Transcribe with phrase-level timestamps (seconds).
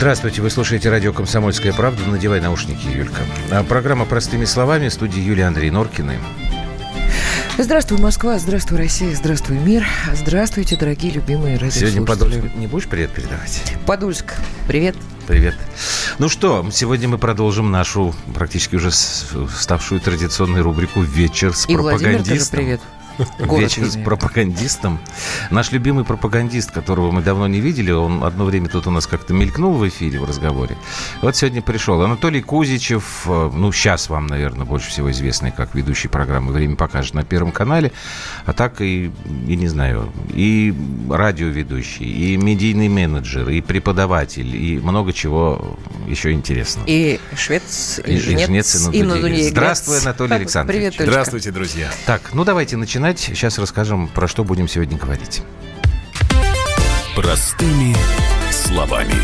[0.00, 2.02] Здравствуйте, вы слушаете радио «Комсомольская правда».
[2.06, 3.20] Надевай наушники, Юлька.
[3.50, 6.18] А программа «Простыми словами» в студии Юлии Андрей Норкины.
[7.58, 9.86] Здравствуй, Москва, здравствуй, Россия, здравствуй, мир.
[10.14, 11.90] Здравствуйте, дорогие любимые радиослушатели.
[11.90, 13.62] Сегодня Подольск не будешь привет передавать?
[13.84, 14.36] Подольск,
[14.66, 14.96] привет.
[15.26, 15.54] Привет.
[16.18, 22.14] Ну что, сегодня мы продолжим нашу практически уже ставшую традиционной рубрику «Вечер с И пропагандистом».
[22.14, 22.80] Владимир тоже привет.
[23.38, 24.98] Вечер с пропагандистом.
[25.50, 29.32] Наш любимый пропагандист, которого мы давно не видели, он одно время тут у нас как-то
[29.34, 30.76] мелькнул в эфире, в разговоре.
[31.22, 36.08] Вот сегодня пришел Анатолий Кузичев, э, ну, сейчас вам, наверное, больше всего известный как ведущий
[36.08, 37.92] программы «Время покажет» на Первом канале,
[38.46, 39.10] а так и,
[39.46, 40.74] и не знаю, и
[41.10, 45.76] радиоведущий, и медийный менеджер, и преподаватель, и много чего
[46.08, 46.86] еще интересного.
[46.88, 49.48] И швец, и, И- и жнец, жнец, и и.
[49.50, 50.78] Здравствуй, Анатолий Александрович.
[50.78, 51.12] Привет, Толечка.
[51.12, 51.90] Здравствуйте, друзья.
[52.06, 53.09] Так, ну давайте начинать.
[53.18, 55.42] Сейчас расскажем, про что будем сегодня говорить.
[57.16, 57.94] Простыми
[58.50, 59.14] словами.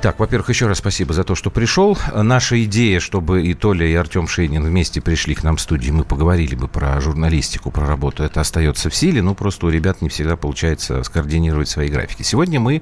[0.00, 1.98] Так, во-первых, еще раз спасибо за то, что пришел.
[2.14, 6.04] Наша идея, чтобы и Толя, и Артем Шейнин вместе пришли к нам в студию, мы
[6.04, 10.08] поговорили бы про журналистику, про работу, это остается в силе, но просто у ребят не
[10.08, 12.22] всегда получается скоординировать свои графики.
[12.22, 12.80] Сегодня мы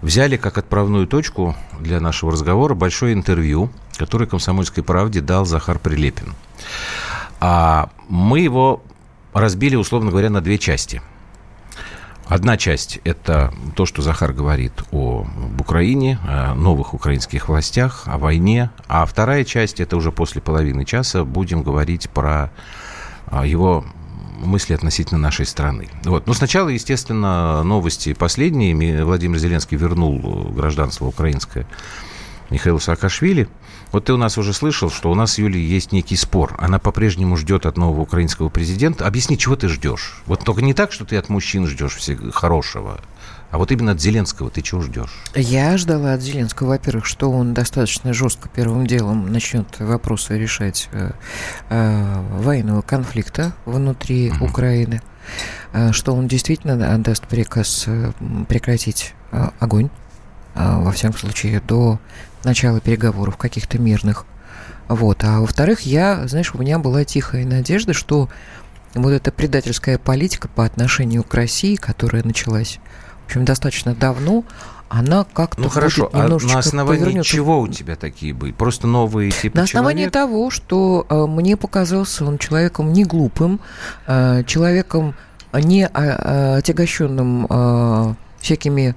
[0.00, 6.34] взяли как отправную точку для нашего разговора большое интервью, которое «Комсомольской правде» дал Захар Прилепин.
[7.40, 8.82] А мы его
[9.32, 11.02] разбили, условно говоря, на две части–
[12.28, 18.18] Одна часть– это то, что Захар говорит о об Украине, о новых украинских властях, о
[18.18, 18.68] войне.
[18.86, 22.50] А вторая часть– это уже после половины часа будем говорить про
[23.26, 23.82] а, его
[24.40, 25.88] мысли относительно нашей страны.
[26.04, 26.26] Вот.
[26.26, 28.74] Но сначала, естественно, новости последние.
[28.74, 30.18] Ми- Владимир Зеленский вернул
[30.50, 31.66] гражданство украинское
[32.50, 33.48] Михаилу Саакашвили.
[33.92, 36.54] Вот ты у нас уже слышал, что у нас с Юлей есть некий спор.
[36.58, 39.06] Она по-прежнему ждет от нового украинского президента.
[39.06, 40.22] Объясни, чего ты ждешь?
[40.26, 43.00] Вот только не так, что ты от мужчин ждешь всег- хорошего,
[43.50, 45.22] а вот именно от Зеленского ты чего ждешь?
[45.34, 51.12] Я ждала от Зеленского, во-первых, что он достаточно жестко первым делом начнет вопросы решать э,
[51.70, 54.42] э, военного конфликта внутри Мгм.
[54.42, 55.02] Украины,
[55.72, 58.12] э, что он действительно отдаст приказ э,
[58.48, 59.88] прекратить э, огонь,
[60.54, 61.98] э, во всяком случае, до
[62.44, 64.26] начала переговоров каких-то мирных.
[64.88, 65.22] Вот.
[65.24, 68.28] А во-вторых, я, знаешь, у меня была тихая надежда, что
[68.94, 72.78] вот эта предательская политика по отношению к России, которая началась,
[73.24, 74.44] в общем, достаточно давно,
[74.88, 77.30] она как-то Ну хорошо, будет а на основании повернется.
[77.30, 78.52] чего у тебя такие были?
[78.52, 80.12] Просто новые типы На основании человек?
[80.14, 83.60] того, что э, мне показался он человеком не глупым,
[84.06, 85.14] э, человеком
[85.52, 88.94] не а, а, отягощенным э, всякими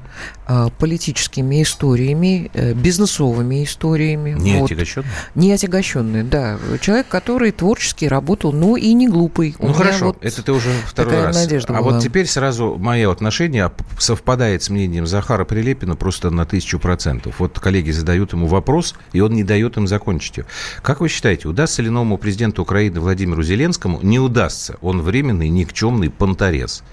[0.47, 4.35] э, политическими историями, э, бизнесовыми историями.
[4.39, 4.71] Не Вот.
[4.71, 5.07] отягощенный?
[5.35, 6.57] Не отягощенный, да.
[6.81, 9.55] Человек, который творчески работал, но и не глупый.
[9.59, 11.35] Ну хорошо, вот это ты уже второй раз.
[11.35, 11.93] надежда а была.
[11.93, 17.39] вот теперь сразу мое отношение совпадает с мнением Захара Прилепина просто на тысячу процентов.
[17.39, 20.45] Вот коллеги задают ему вопрос, и он не дает им закончить ее.
[20.81, 23.99] Как вы считаете, удастся ли новому президенту Украины Владимиру Зеленскому?
[24.01, 24.77] Не удастся.
[24.81, 26.83] Он временный, никчемный понторез.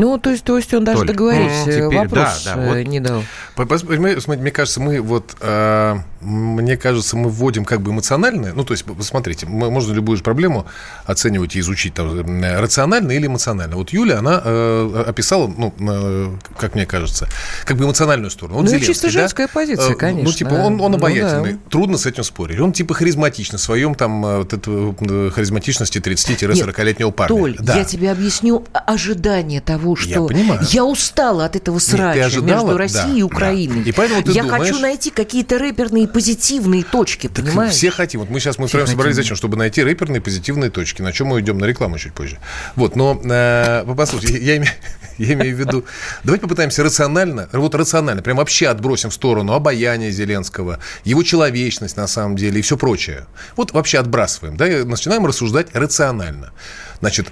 [0.00, 2.68] Ну, то есть, то есть он даже Толь, договорить ну, теперь, вопрос да, да, э,
[2.82, 2.88] вот.
[2.88, 3.22] не дал.
[3.56, 8.84] Мне кажется, мы вот, э, мне кажется, мы вводим как бы эмоциональное, ну, то есть,
[8.84, 10.66] посмотрите, можно любую же проблему
[11.06, 13.76] оценивать и изучить там, э, рационально или эмоционально.
[13.76, 17.28] Вот Юля, она э, описала, ну, э, как мне кажется,
[17.64, 18.56] как бы эмоциональную сторону.
[18.56, 19.12] Вот Ну, Зеленский, чисто да?
[19.12, 20.30] женская позиция, Э, конечно.
[20.30, 21.58] Ну, типа, он, он Ну, обаятельный, да.
[21.70, 22.58] трудно с этим спорить.
[22.58, 27.36] Он, типа, харизматичный, в своем там, вот это, харизматичности 30-40-летнего парня.
[27.36, 27.76] Толь, Да.
[27.76, 30.60] я тебе объясню ожидание того, что Я понимаю.
[30.70, 32.64] я устала от этого Нет, срача ожидала?
[32.64, 33.26] между Россией Да, и да.
[33.26, 33.82] Украиной.
[33.82, 37.72] И поэтому ты я думаешь- хочу найти какие-то рэперные позитивные точки, Так понимаешь?
[37.74, 38.20] все хотим.
[38.20, 39.22] Вот мы сейчас мы Все втроем собрались хотим.
[39.24, 39.36] зачем?
[39.36, 41.02] Чтобы найти рэперные позитивные точки.
[41.02, 42.38] На чем мы уйдем на рекламу чуть позже.
[42.76, 44.68] Вот, но э, послушайте, я, име-
[45.18, 45.84] я имею в виду...
[46.24, 52.06] Давайте попытаемся рационально, вот рационально, прям вообще отбросим в сторону обаяние Зеленского, его человечность на
[52.06, 53.26] самом деле и все прочее.
[53.56, 56.52] Вот вообще отбрасываем, да, и начинаем рассуждать рационально.
[57.00, 57.28] Значит,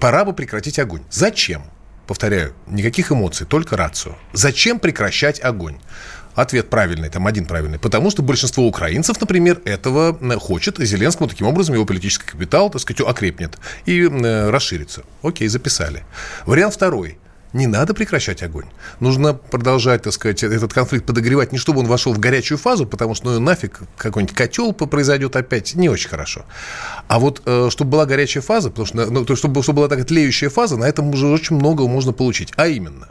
[0.00, 1.02] пора бы прекратить огонь.
[1.10, 1.62] Зачем?
[2.08, 4.16] Повторяю, никаких эмоций, только рацию.
[4.32, 5.76] Зачем прекращать огонь?
[6.34, 7.78] Ответ правильный, там один правильный.
[7.78, 10.80] Потому что большинство украинцев, например, этого э, хочет.
[10.80, 15.02] И Зеленскому таким образом его политический капитал, так сказать, окрепнет и э, расширится.
[15.22, 16.04] Окей, записали.
[16.46, 17.18] Вариант второй.
[17.54, 18.66] Не надо прекращать огонь.
[19.00, 23.14] Нужно продолжать, так сказать, этот конфликт подогревать, не чтобы он вошел в горячую фазу, потому
[23.14, 26.44] что, ну, нафиг, какой-нибудь котел произойдет опять, не очень хорошо.
[27.08, 30.04] А вот, э, чтобы была горячая фаза, потому что, ну, то, чтобы, чтобы была такая
[30.04, 32.52] тлеющая фаза, на этом уже очень много можно получить.
[32.56, 33.08] А именно,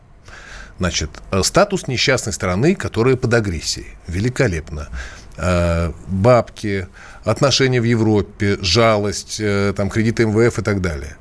[0.80, 3.88] Значит, э, статус несчастной страны, которая под агрессией.
[4.06, 4.90] Великолепно.
[5.36, 6.88] Э, Бабки,
[7.24, 9.42] отношения в Европе, жалость,
[9.75, 11.18] там, кредиты МВФ и так далее.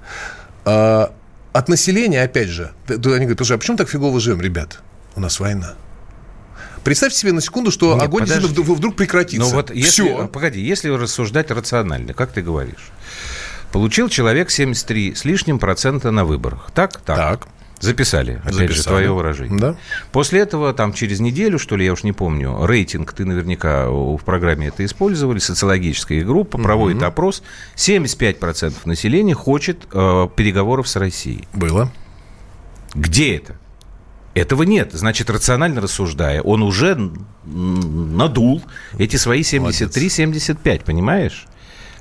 [1.57, 4.81] От населения, опять же, они говорят, слушай, а почему так фигово живем, ребят?
[5.15, 5.75] У нас война.
[6.85, 8.61] Представьте себе на секунду, что Нет, огонь подожди.
[8.61, 9.49] вдруг прекратится.
[9.49, 10.29] Ну вот если, Все.
[10.29, 12.91] Погоди, если рассуждать рационально, как ты говоришь,
[13.73, 16.71] получил человек 73 с лишним процента на выборах.
[16.75, 17.01] Так?
[17.01, 17.17] Так.
[17.17, 17.49] так.
[17.79, 18.77] Записали, опять Записали.
[18.77, 19.59] же, твое выражение.
[19.59, 19.77] Да.
[20.11, 24.19] После этого, там, через неделю, что ли, я уж не помню, рейтинг, ты наверняка в
[24.25, 27.07] программе это использовали, социологическая группа проводит угу.
[27.07, 27.43] опрос,
[27.77, 31.47] 75% населения хочет э, переговоров с Россией.
[31.53, 31.93] Было.
[32.95, 33.57] Где это?
[34.35, 34.91] Этого нет.
[34.93, 37.11] Значит, рационально рассуждая, он уже
[37.45, 38.63] надул
[38.99, 41.47] эти свои 73-75, понимаешь?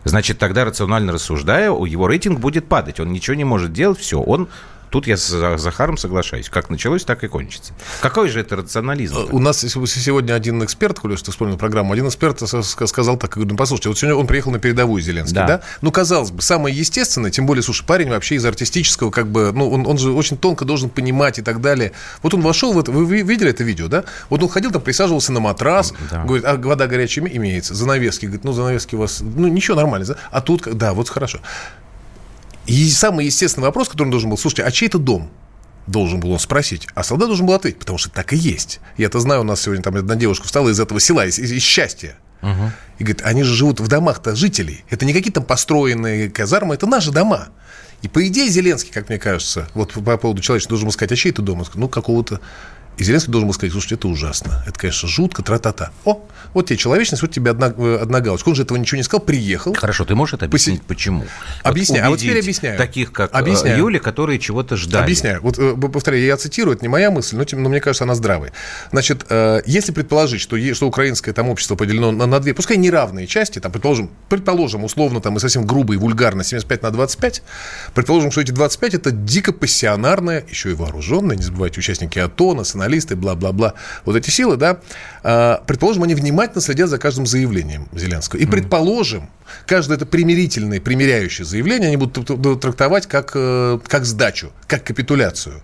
[0.06, 3.00] Значит, тогда рационально рассуждая, его рейтинг будет падать.
[3.00, 4.50] Он ничего не может делать, все, он
[4.90, 6.50] Тут я с Захаром соглашаюсь.
[6.50, 7.74] Как началось, так и кончится.
[8.02, 9.28] Какой же это рационализм?
[9.32, 13.58] У нас сегодня один эксперт, Хуля, что вспомнил программу, один эксперт сказал так, говорю, ну,
[13.58, 15.48] послушайте, вот сегодня он приехал на передовую Зеленский, да?
[15.48, 15.62] да?
[15.82, 19.70] Ну, казалось бы, самое естественное, тем более, слушай, парень вообще из артистического, как бы, ну,
[19.70, 21.92] он, он же очень тонко должен понимать и так далее.
[22.22, 24.04] Вот он вошел в это, вы видели это видео, да?
[24.30, 26.24] Вот он ходил там, присаживался на матрас, да.
[26.24, 30.16] говорит, а вода горячая имеется, занавески, говорит, ну, занавески у вас, ну, ничего, нормально?
[30.32, 31.40] А тут, да, вот хорошо.
[32.68, 35.30] И самый естественный вопрос, который он должен был, слушайте, а чей это дом?
[35.88, 38.80] Должен был он спросить, а солдат должен был ответить, потому что так и есть.
[38.98, 41.62] Я-то знаю, у нас сегодня там одна девушка встала из этого села, из, из, из
[41.62, 42.18] счастья.
[42.42, 42.72] Угу.
[43.00, 44.84] И говорит, они же живут в домах-то жителей.
[44.90, 47.50] Это не какие-то построенные казармы, это наши дома.
[48.02, 51.16] И по идее Зеленский, как мне кажется, вот по поводу человечества должен был сказать, а
[51.16, 51.64] чей это дом?
[51.76, 52.42] Ну, какого-то
[52.98, 54.64] и Зеленский должен был сказать, слушайте, это ужасно.
[54.68, 55.92] Это, конечно, жутко, тра-та-та.
[56.06, 58.50] О, вот тебе человечность, вот тебе одна, э, одна галочка.
[58.50, 59.74] Он же этого ничего не сказал, приехал.
[59.74, 60.88] Хорошо, ты можешь это объяснить, Поси...
[60.88, 61.26] почему?
[61.64, 62.78] Объясняю, вот а вот теперь объясняю.
[62.78, 63.78] Таких, как э, объясняю.
[63.78, 65.04] Юля, которые чего-то ждали.
[65.04, 65.42] Объясняю.
[65.42, 68.54] Вот, э, повторяю, я цитирую, это не моя мысль, но, но мне кажется, она здравая.
[68.92, 69.26] Значит,
[69.66, 73.72] если предположить, что, что украинское там общество поделено на, на две, пускай неравные части, там,
[73.72, 77.44] предположим, предположим, условно, там, и совсем грубо и вульгарно, 75 на 25,
[77.94, 82.54] предположим, что эти 25 это дико пассионарное, еще и вооруженное, не забывайте, участники АТО,
[82.86, 83.74] националисты, бла-бла-бла, бла,
[84.06, 84.80] вот эти силы, да,
[85.24, 88.40] а, предположим, они внимательно следят за каждым заявлением Зеленского.
[88.40, 89.30] И предположим,
[89.66, 95.62] каждое это примирительное, примиряющее заявление они будут трактовать как, э, как сдачу, как капитуляцию.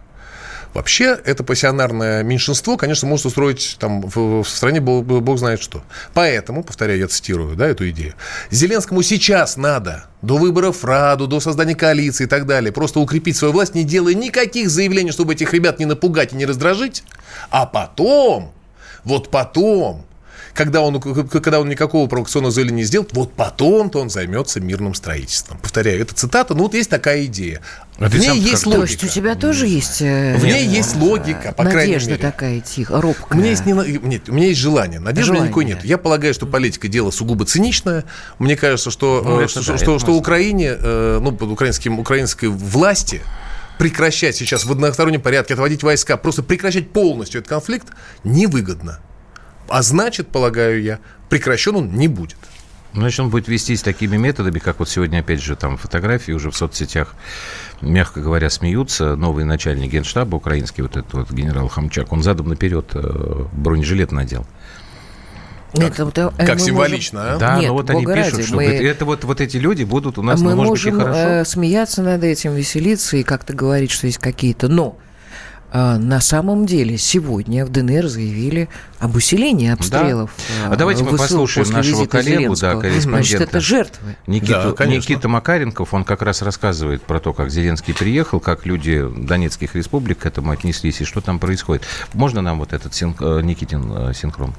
[0.74, 5.84] Вообще, это пассионарное меньшинство, конечно, может устроить там в, в стране бог, бог знает что.
[6.14, 8.14] Поэтому, повторяю, я цитирую да, эту идею,
[8.52, 13.54] Зеленскому сейчас надо до выборов Раду, до создания коалиции и так далее, просто укрепить свою
[13.54, 17.04] власть, не делая никаких заявлений, чтобы этих ребят не напугать и не раздражить,
[17.50, 18.54] а потом,
[19.04, 20.06] вот потом,
[20.54, 25.58] когда он, когда он никакого провокационного заявления не сделает, вот потом-то он займется мирным строительством.
[25.60, 27.62] Повторяю, это цитата, ну вот есть такая идея.
[27.98, 28.86] А в ней есть логика.
[28.86, 30.02] То есть у тебя тоже есть...
[30.02, 32.18] Э, в ней есть логика, по крайней мере.
[32.18, 33.38] такая тихая, робкая.
[33.38, 35.00] У меня есть, не, нет, у меня есть желание.
[35.00, 35.48] Надежды желание.
[35.48, 35.86] никакой нет.
[35.86, 38.06] Я полагаю, что политика дело сугубо циничное.
[38.40, 42.48] Мне кажется, что, ну, э, что, да, что, что Украине, э, ну, под украинским, украинской
[42.48, 43.22] власти
[43.78, 47.88] прекращать сейчас в одностороннем порядке, отводить войска, просто прекращать полностью этот конфликт
[48.24, 49.00] невыгодно.
[49.72, 52.38] А значит, полагаю я, прекращен он не будет.
[52.94, 56.58] Значит, он будет вестись такими методами, как вот сегодня, опять же, там фотографии уже в
[56.58, 57.16] соцсетях,
[57.80, 59.16] мягко говоря, смеются.
[59.16, 64.46] Новый начальник генштаба украинский, вот этот вот генерал Хамчак, он задом наперед э, бронежилет надел.
[65.74, 67.36] Как, это, как символично, можем...
[67.36, 67.40] а?
[67.40, 68.66] Да, Нет, но вот они пишут, ради, что мы...
[68.66, 71.20] это вот, вот эти люди будут у нас, мы ну, может быть, и хорошо.
[71.20, 74.68] Э, смеяться над этим, веселиться и как-то говорить, что есть какие-то...
[74.68, 74.98] Но
[75.74, 80.32] на самом деле сегодня в ДНР заявили об усилении обстрелов.
[80.64, 80.74] Да.
[80.74, 83.02] А давайте мы послушаем нашего коллегу, да, корреспондента.
[83.02, 84.16] Значит, это жертвы.
[84.28, 89.04] Никиту, да, Никита Макаренков, он как раз рассказывает про то, как Зеленский приехал, как люди
[89.16, 91.84] Донецких республик к этому отнеслись и что там происходит.
[92.14, 93.22] Можно нам вот этот синх...
[93.22, 94.54] Э, Никитин э, синхрон?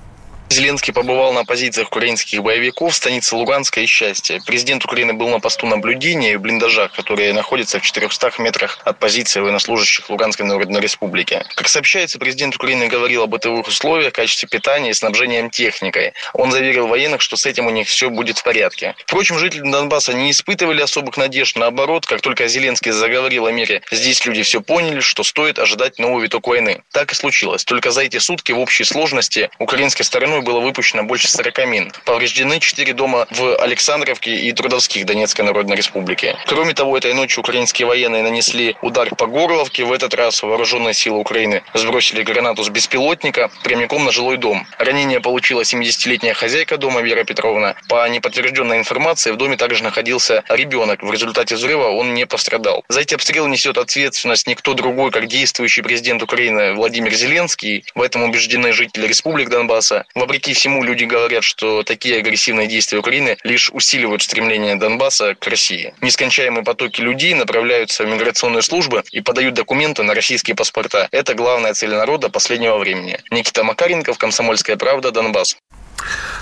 [0.52, 4.42] Зеленский побывал на позициях украинских боевиков в станице Луганска и Счастье.
[4.44, 9.40] Президент Украины был на посту наблюдения в блиндажах, которые находятся в 400 метрах от позиции
[9.40, 11.42] военнослужащих Луганской Народной Республики.
[11.54, 16.12] Как сообщается, президент Украины говорил об бытовых условиях, качестве питания и снабжением техникой.
[16.34, 18.94] Он заверил военных, что с этим у них все будет в порядке.
[19.06, 21.56] Впрочем, жители Донбасса не испытывали особых надежд.
[21.56, 26.24] Наоборот, как только Зеленский заговорил о мире, здесь люди все поняли, что стоит ожидать новый
[26.24, 26.82] виток войны.
[26.92, 27.64] Так и случилось.
[27.64, 31.92] Только за эти сутки в общей сложности украинской стороной было выпущено больше 40 мин.
[32.04, 36.36] Повреждены 4 дома в Александровке и Трудовских Донецкой Народной Республики.
[36.46, 39.84] Кроме того, этой ночью украинские военные нанесли удар по Горловке.
[39.84, 44.66] В этот раз вооруженные силы Украины сбросили гранату с беспилотника прямиком на жилой дом.
[44.78, 47.74] Ранение получила 70-летняя хозяйка дома Вера Петровна.
[47.88, 51.02] По неподтвержденной информации, в доме также находился ребенок.
[51.02, 52.84] В результате взрыва он не пострадал.
[52.88, 57.84] За эти обстрелы несет ответственность никто другой, как действующий президент Украины Владимир Зеленский.
[57.94, 60.04] В этом убеждены жители республик Донбасса.
[60.14, 65.46] В Вопреки всему, люди говорят, что такие агрессивные действия Украины лишь усиливают стремление Донбасса к
[65.46, 65.92] России.
[66.00, 71.06] Нескончаемые потоки людей направляются в миграционные службы и подают документы на российские паспорта.
[71.10, 73.20] Это главная цель народа последнего времени.
[73.30, 75.58] Никита Макаренков, Комсомольская правда, Донбасс.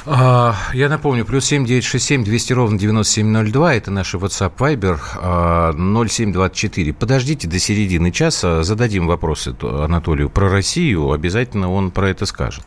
[0.07, 3.75] А, я напомню, плюс семь девять шесть семь двести ровно девяносто семь ноль два.
[3.75, 6.93] Это наши WhatsApp Viber а, ноль семь двадцать четыре.
[6.93, 11.13] Подождите до середины часа, зададим вопросы Анатолию про Россию.
[11.13, 12.65] Обязательно он про это скажет.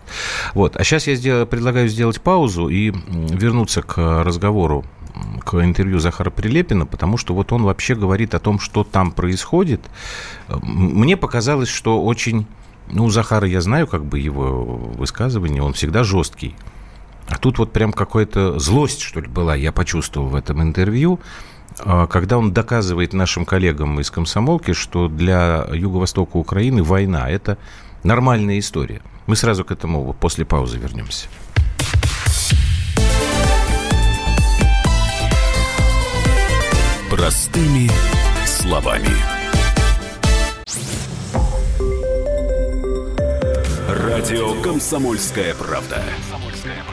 [0.53, 0.75] Вот.
[0.75, 4.85] А сейчас я предлагаю сделать паузу и вернуться к разговору
[5.45, 9.81] к интервью Захара Прилепина, потому что вот он вообще говорит о том, что там происходит.
[10.49, 12.47] Мне показалось, что очень...
[12.89, 16.55] Ну, Захара я знаю, как бы его высказывание, он всегда жесткий.
[17.33, 21.19] А тут вот прям какая-то злость, что ли, была, я почувствовал в этом интервью,
[21.79, 27.57] а, когда он доказывает нашим коллегам из комсомолки, что для Юго-Востока Украины война– это
[28.03, 29.01] нормальная история.
[29.25, 31.27] Мы сразу к этому после паузы вернемся.
[37.09, 37.89] Простыми
[38.45, 39.09] словами.
[43.89, 46.03] Радио «Комсомольская правда».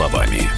[0.00, 0.48] Словами.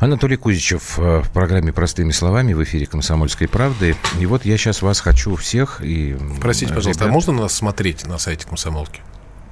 [0.00, 3.94] Анатолий Кузичев э, в программе «Простыми словами» в эфире «Комсомольской правды».
[4.18, 6.16] И вот я сейчас вас хочу всех и...
[6.40, 7.12] Простите, э, пожалуйста, а ребят...
[7.12, 9.00] а можно нас смотреть на сайте «Комсомолки»?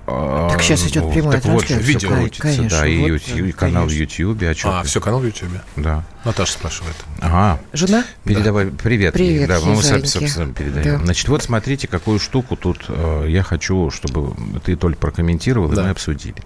[0.06, 1.78] Так сейчас идет ну, прямая так трансляция.
[1.78, 4.48] Вот, видео крутится, конечно, да, и, вот, YouTube, и канал в Ютьюбе.
[4.64, 5.60] А, а все, канал в Ютьюбе?
[5.76, 6.04] Да.
[6.24, 6.96] Наташа спрашивает.
[7.20, 7.60] Ага.
[7.72, 8.04] Жена?
[8.24, 8.76] Передавай, да.
[8.82, 9.14] привет.
[9.14, 10.98] Привет, да, мы сами, сами передаем.
[10.98, 11.04] Да.
[11.04, 15.82] Значит, вот смотрите, какую штуку тут э, я хочу, чтобы ты только прокомментировал, да.
[15.82, 16.42] и мы обсудили.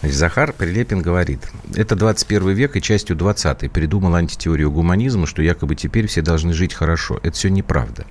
[0.00, 1.40] Значит, Захар Прилепин говорит,
[1.74, 6.74] это 21 век и частью 20 придумал антитеорию гуманизма, что якобы теперь все должны жить
[6.74, 7.18] хорошо.
[7.22, 8.06] Это все неправда.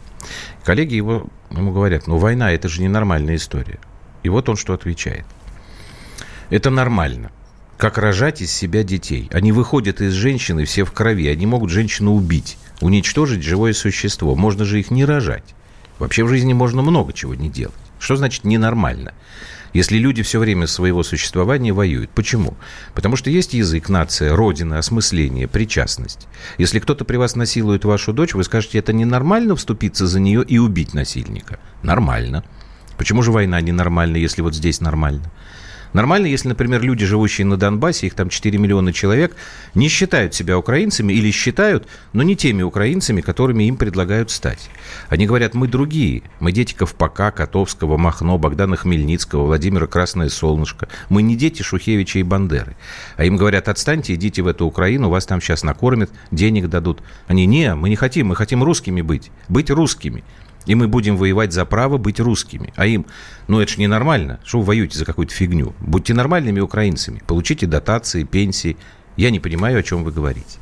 [0.63, 3.79] Коллеги его, ему говорят, ну война это же ненормальная история.
[4.23, 5.25] И вот он что отвечает.
[6.49, 7.31] Это нормально.
[7.77, 9.29] Как рожать из себя детей.
[9.33, 11.27] Они выходят из женщины все в крови.
[11.27, 14.35] Они могут женщину убить, уничтожить живое существо.
[14.35, 15.55] Можно же их не рожать.
[15.99, 17.75] Вообще в жизни можно много чего не делать.
[17.99, 19.13] Что значит ненормально?
[19.75, 22.09] Если люди все время своего существования воюют.
[22.11, 22.55] Почему?
[22.93, 26.29] Потому что есть язык, нация, родина, осмысление, причастность.
[26.57, 30.59] Если кто-то при вас насилует вашу дочь, вы скажете, это ненормально вступиться за нее и
[30.59, 31.59] убить насильника?
[31.83, 32.45] Нормально.
[32.95, 35.29] Почему же война ненормальна, если вот здесь нормально?
[35.95, 39.33] Нормально, если, например, люди, живущие на Донбассе, их там 4 миллиона человек,
[39.75, 44.69] не считают себя украинцами или считают, но не теми украинцами, которыми им предлагают стать.
[45.07, 46.23] Они говорят, мы другие.
[46.41, 50.89] Мы дети Ковпака, Котовского, Махно, Богдана Хмельницкого, Владимира Красное Солнышко.
[51.07, 52.75] Мы не дети Шухевича и Бандеры.
[53.15, 57.01] А им говорят, отстаньте, идите в эту Украину, вас там сейчас накормят, денег дадут.
[57.27, 60.25] Они, не, мы не хотим, мы хотим русскими быть, быть русскими.
[60.65, 62.73] И мы будем воевать за право быть русскими.
[62.75, 63.05] А им,
[63.47, 64.39] ну это же ненормально.
[64.43, 65.73] Что вы воюете за какую-то фигню?
[65.79, 67.21] Будьте нормальными украинцами.
[67.25, 68.77] Получите дотации, пенсии.
[69.15, 70.59] Я не понимаю, о чем вы говорите.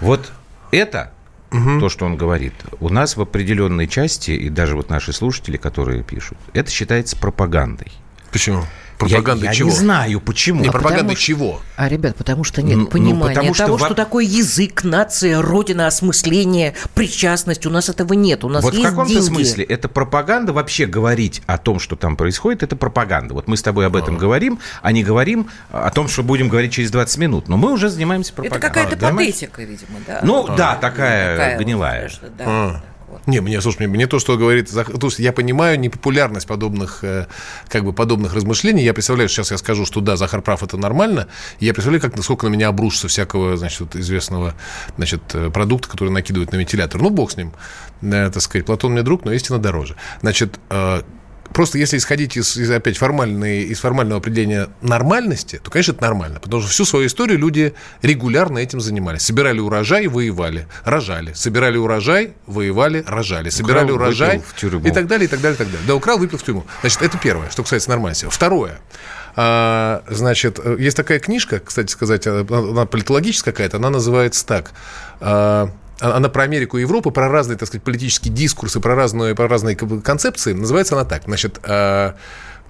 [0.00, 0.32] Вот
[0.70, 1.12] это
[1.50, 1.80] угу.
[1.80, 6.02] то, что он говорит, у нас в определенной части, и даже вот наши слушатели, которые
[6.02, 7.92] пишут, это считается пропагандой.
[8.32, 8.64] Почему?
[9.00, 9.68] Пропаганда я, чего?
[9.68, 10.60] Я не знаю, почему.
[10.60, 11.60] Не а пропаганда что, чего?
[11.76, 13.86] А, ребят, потому что нет ну, понимания потому что того, во...
[13.86, 17.64] что такое язык, нация, родина, осмысление, причастность.
[17.64, 18.44] У нас этого нет.
[18.44, 19.26] У нас вот есть в каком-то деньги.
[19.26, 23.32] смысле это пропаганда вообще говорить о том, что там происходит, это пропаганда.
[23.32, 24.18] Вот мы с тобой об этом а.
[24.18, 27.48] говорим, а не говорим о том, что будем говорить через 20 минут.
[27.48, 28.68] Но мы уже занимаемся пропагандой.
[28.68, 30.20] Это какая-то а, патетика, видимо, да?
[30.22, 30.56] Ну, а.
[30.56, 32.10] да, такая, такая гнилая.
[32.20, 32.44] Вот, да.
[32.46, 32.82] А.
[33.10, 33.26] Вот.
[33.26, 34.70] Не, мне, слушай, мне, мне то, что говорит...
[34.70, 37.26] То есть я понимаю непопулярность подобных, э,
[37.68, 38.84] как бы, подобных размышлений.
[38.84, 41.26] Я представляю, сейчас я скажу, что да, Захар прав, это нормально.
[41.58, 44.54] Я представляю, как, насколько на меня обрушится всякого, значит, вот, известного,
[44.96, 47.02] значит, э, продукта, который накидывают на вентилятор.
[47.02, 47.52] Ну, бог с ним.
[48.02, 49.96] Э, так сказать, Платон мне друг, но истина дороже.
[50.20, 51.02] Значит, э,
[51.52, 56.40] просто если исходить из, из опять формальной, из формального определения нормальности, то, конечно, это нормально.
[56.40, 59.22] Потому что всю свою историю люди регулярно этим занимались.
[59.22, 61.32] Собирали урожай, воевали, рожали.
[61.32, 63.50] Собирали урожай, воевали, рожали.
[63.50, 64.42] Собирали украл, урожай
[64.84, 65.86] и так далее, и так далее, и так далее.
[65.86, 66.64] Да, украл, выпил в тюрьму.
[66.80, 68.26] Значит, это первое, что касается нормальности.
[68.30, 68.78] Второе.
[69.36, 74.72] А, значит, есть такая книжка, кстати сказать, она политологическая какая-то, она называется так.
[75.20, 79.48] А, она про Америку и Европу, про разные, так сказать, политические дискурсы, про разные, про
[79.48, 80.52] разные концепции.
[80.52, 81.24] Называется она так.
[81.24, 81.58] Значит,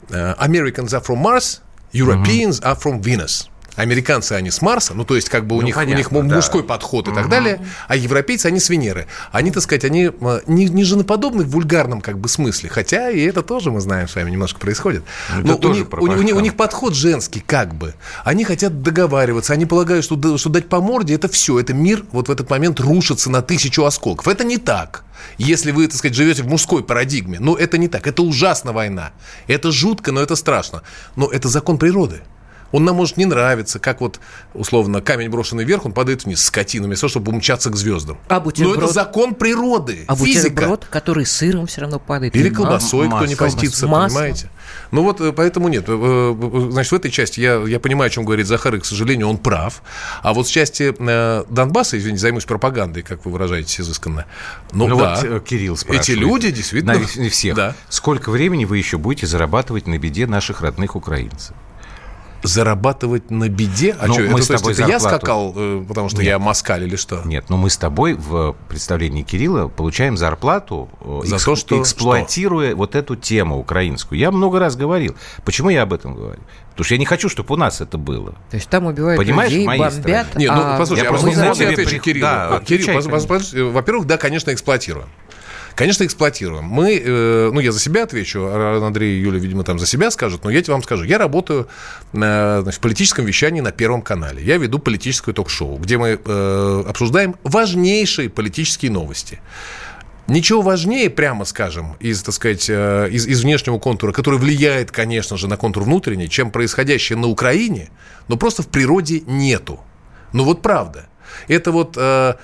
[0.09, 1.61] Americans are from Mars,
[1.93, 3.49] Europeans are from Venus.
[3.77, 6.33] Американцы, они с Марса, ну, то есть, как бы у, ну, них, понятно, у них
[6.35, 7.19] мужской подход и угу.
[7.19, 9.07] так далее, а европейцы, они с Венеры.
[9.33, 13.21] Они, так сказать, они э, не, не женоподобны в вульгарном, как бы, смысле, хотя и
[13.21, 15.05] это тоже, мы знаем, с вами немножко происходит.
[15.31, 17.95] Это Но тоже у, них, у, у, у них подход женский, как бы.
[18.25, 22.29] Они хотят договариваться, они полагают, что, что дать по морде, это все, это мир вот
[22.29, 24.29] в этот момент рушится на тысячу осколков.
[24.29, 25.05] Это не так.
[25.39, 28.07] Если вы, так сказать, живете в мужской парадигме, но это не так.
[28.07, 29.13] Это ужасно война.
[29.47, 30.83] Это жутко, но это страшно.
[31.17, 32.23] Но это закон природы.
[32.73, 34.21] Он нам может не нравиться, как вот,
[34.55, 38.19] условно, камень брошенный вверх, он падает вниз, скотина, вместо того, чтобы умчаться к звездам.
[38.29, 38.77] А бутерброд?
[38.77, 40.51] Но это закон природы, а физика.
[40.51, 42.35] бутерброд, который сыром все равно падает.
[42.37, 44.51] Или колбасой, кто не постится, понимаете?
[44.91, 45.85] Ну вот, э, поэтому нет.
[45.89, 48.85] Э, э, значит, в этой части я, я понимаю, о чем говорит Захар, и, к
[48.85, 49.83] сожалению, он прав.
[50.23, 50.95] А вот в части
[51.51, 54.27] Донбасса, извините, займусь пропагандой, как вы выражаетесь изысканно.
[54.73, 56.09] Ну, ну да, вот Кирилл спрашивает.
[56.09, 56.99] Эти люди действительно...
[57.01, 57.57] На всех.
[57.57, 57.75] Да.
[57.89, 61.55] Сколько времени вы еще будете зарабатывать на беде наших родных украинцев?
[62.43, 63.97] Зарабатывать на беде?
[63.99, 66.27] А ну, что, мы это, с тобой есть, это я скакал, э, потому что Нет.
[66.27, 67.23] я москаль или что?
[67.25, 71.81] Нет, но мы с тобой в представлении Кирилла получаем зарплату, э, За экс, то, что,
[71.81, 72.77] эксплуатируя что?
[72.77, 74.19] вот эту тему украинскую.
[74.19, 75.17] Я много раз говорил.
[75.45, 76.41] Почему я об этом говорю?
[76.71, 78.33] Потому что я не хочу, чтобы у нас это было.
[78.51, 79.93] То есть там убивают Понимаешь, людей, бомбят.
[79.93, 80.27] Стране.
[80.37, 82.23] Нет, ну, послушай, я, я просто не знаю, отвечу Кириллу.
[82.23, 85.07] Да, Кирилл, во-первых, да, конечно, эксплуатируем.
[85.81, 86.65] Конечно, эксплуатируем.
[86.65, 90.11] Мы, э, ну, я за себя отвечу, а Андрей и Юля, видимо, там за себя
[90.11, 91.05] скажут, но я тебе вам скажу.
[91.05, 91.69] Я работаю
[92.13, 94.45] на, значит, в политическом вещании на Первом канале.
[94.45, 99.41] Я веду политическое ток-шоу, где мы э, обсуждаем важнейшие политические новости.
[100.27, 105.39] Ничего важнее, прямо скажем, из, так сказать, э, из, из внешнего контура, который влияет, конечно
[105.39, 107.89] же, на контур внутренний, чем происходящее на Украине,
[108.29, 109.81] но просто в природе нету.
[110.35, 111.07] Ну вот правда.
[111.49, 112.35] Это вот, э,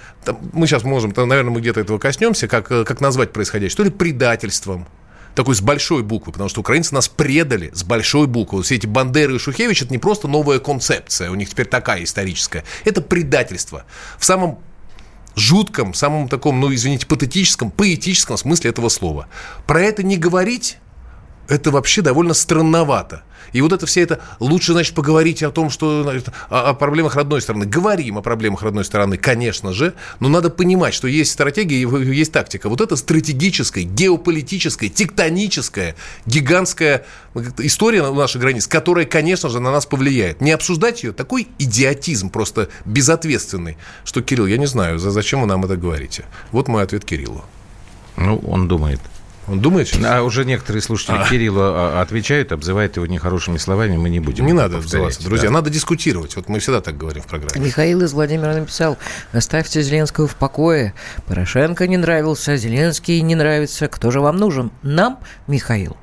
[0.53, 3.91] мы сейчас можем, наверное, мы где-то этого коснемся, как, э, как назвать происходящее, что ли
[3.91, 4.87] предательством,
[5.35, 8.63] такой с большой буквы, потому что украинцы нас предали с большой буквы.
[8.63, 12.65] Все эти Бандеры и Шухевич– это не просто новая концепция, у них теперь такая историческая.
[12.85, 13.85] Это предательство.
[14.19, 14.61] В самом
[15.37, 19.29] жутком, самом таком, ну, извините, патетическом, поэтическом смысле этого слова.
[19.67, 20.79] Про это не говорить–
[21.49, 23.23] это вообще довольно странновато.
[23.53, 27.17] И вот это все это, лучше, значит, поговорить о том, что значит, о, о проблемах
[27.17, 27.67] родной страны.
[27.67, 32.69] Говорим о проблемах родной страны, конечно же, но надо понимать, что есть стратегия, есть тактика.
[32.69, 37.05] Вот это стратегическая, геополитическая, тектоническая, гигантская
[37.59, 40.41] история у наших границ, которая, конечно же, на нас повлияет.
[40.41, 45.65] Не обсуждать ее, такой идиотизм просто безответственный, что, Кирилл, я не знаю, зачем вы нам
[45.65, 46.25] это говорите.
[46.53, 47.45] Вот мой ответ Кириллу.
[48.17, 49.01] Ну, он думает.
[49.49, 50.05] Он думает сейчас?
[50.05, 51.29] А уже некоторые слушатели а.
[51.29, 54.47] Кириллу а, отвечают, обзывают его нехорошими словами, мы не будем.
[54.47, 55.55] Не надо обзываться, друзья, да.
[55.55, 56.37] надо дискутировать.
[56.37, 57.65] Вот мы всегда так говорим в программе.
[57.65, 58.99] Михаил из Владимира написал,
[59.33, 60.95] оставьте Зеленского в покое.
[61.27, 63.89] Порошенко не нравился, Зеленский не нравится.
[63.89, 64.71] Кто же вам нужен?
[64.83, 65.97] Нам, Михаил.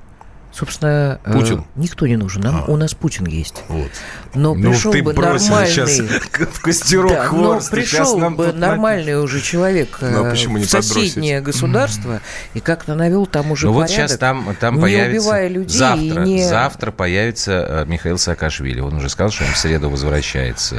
[0.53, 1.59] Собственно, э, Путин.
[1.61, 2.43] Э, никто не нужен.
[2.43, 2.71] Нам, а.
[2.71, 3.63] У нас Путин есть.
[3.69, 3.89] Вот.
[4.35, 5.67] Но ну, пришел бы нормальный...
[5.67, 7.71] сейчас в костерок да, хворост.
[7.71, 12.21] Но пришел нам бы нормальный уже человек ну, э, в соседнее государство
[12.53, 13.97] и как-то навел там уже ну, порядок.
[13.97, 15.21] вот сейчас там, там не появится...
[15.21, 16.43] убивая людей завтра, не...
[16.43, 18.79] завтра появится э, Михаил Саакашвили.
[18.79, 20.75] Он уже сказал, что он в среду возвращается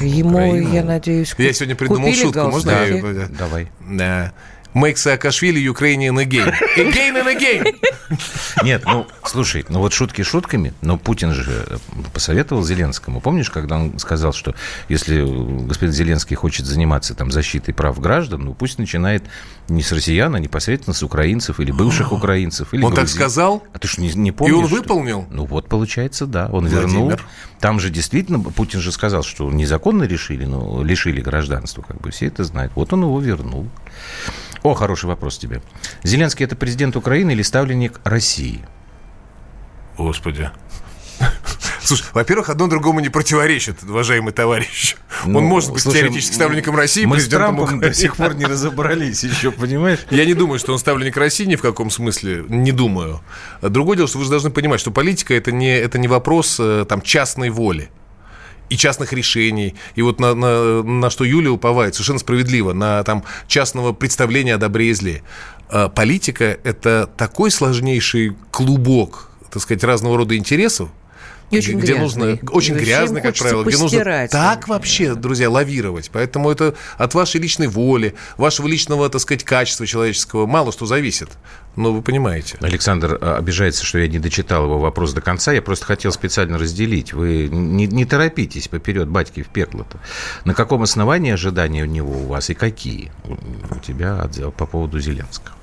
[0.00, 2.40] Ему, я надеюсь, Я сегодня придумал шутку.
[2.48, 3.26] Можно я...
[3.36, 3.68] Давай.
[3.80, 4.32] Да.
[4.74, 6.52] Make Saakashvili Ukrainian again.
[6.76, 7.74] Again and again.
[8.62, 11.78] Нет, ну, слушай, ну вот шутки шутками, но Путин же
[12.12, 13.20] посоветовал Зеленскому.
[13.20, 14.54] Помнишь, когда он сказал, что
[14.88, 15.22] если
[15.66, 19.24] господин Зеленский хочет заниматься там защитой прав граждан, ну пусть начинает
[19.68, 22.72] не с россиян, а непосредственно с украинцев или бывших украинцев.
[22.72, 23.06] Или он грузин.
[23.06, 23.62] так сказал?
[23.72, 24.54] А ты что, не, не помнишь?
[24.54, 25.22] И он выполнил?
[25.22, 25.34] Что?
[25.34, 26.46] Ну вот, получается, да.
[26.46, 26.80] Он Владимир.
[26.80, 27.12] вернул.
[27.60, 32.26] Там же действительно, Путин же сказал, что незаконно решили, но лишили гражданства, как бы все
[32.26, 32.72] это знают.
[32.74, 33.68] Вот он его вернул.
[34.62, 35.60] О, хороший вопрос тебе.
[36.02, 38.64] Зеленский это президент Украины или ставленник России?
[39.98, 40.50] Господи.
[41.82, 44.96] Слушай, во-первых, одно другому не противоречит, уважаемый товарищ.
[45.24, 47.88] Ну, Он может быть слушай, теоретически ставленником России, мы президентом с Трампом Украины.
[47.88, 49.98] до сих пор не разобрались еще, понимаешь?
[50.10, 53.20] Я не думаю, что он ставленник России ни в каком смысле, не думаю.
[53.60, 56.86] Другое дело, что вы же должны понимать, что политика это не, это не вопрос э,
[56.88, 57.90] там, частной воли
[58.72, 59.74] и частных решений.
[59.96, 64.58] И вот на, на, на что Юля уповает совершенно справедливо, на там, частного представления о
[64.58, 65.22] добре и зле.
[65.68, 70.88] А политика– это такой сложнейший клубок, так сказать, разного рода интересов,
[71.52, 72.30] И очень где грязный.
[72.32, 76.10] нужно очень грязный, как правило, где нужно так вообще, друзья, лавировать.
[76.10, 81.28] Поэтому это от вашей личной воли, вашего личного, так сказать, качества человеческого мало что зависит.
[81.76, 82.56] Ну, вы понимаете.
[82.60, 85.52] Александр а, обижается, что я не дочитал его вопрос до конца.
[85.52, 87.12] Я просто хотел специально разделить.
[87.12, 89.98] Вы не, не торопитесь поперед батьки в пекло-то.
[90.44, 93.12] На каком основании ожидания у него у вас и какие
[93.70, 95.56] у тебя по поводу Зеленского?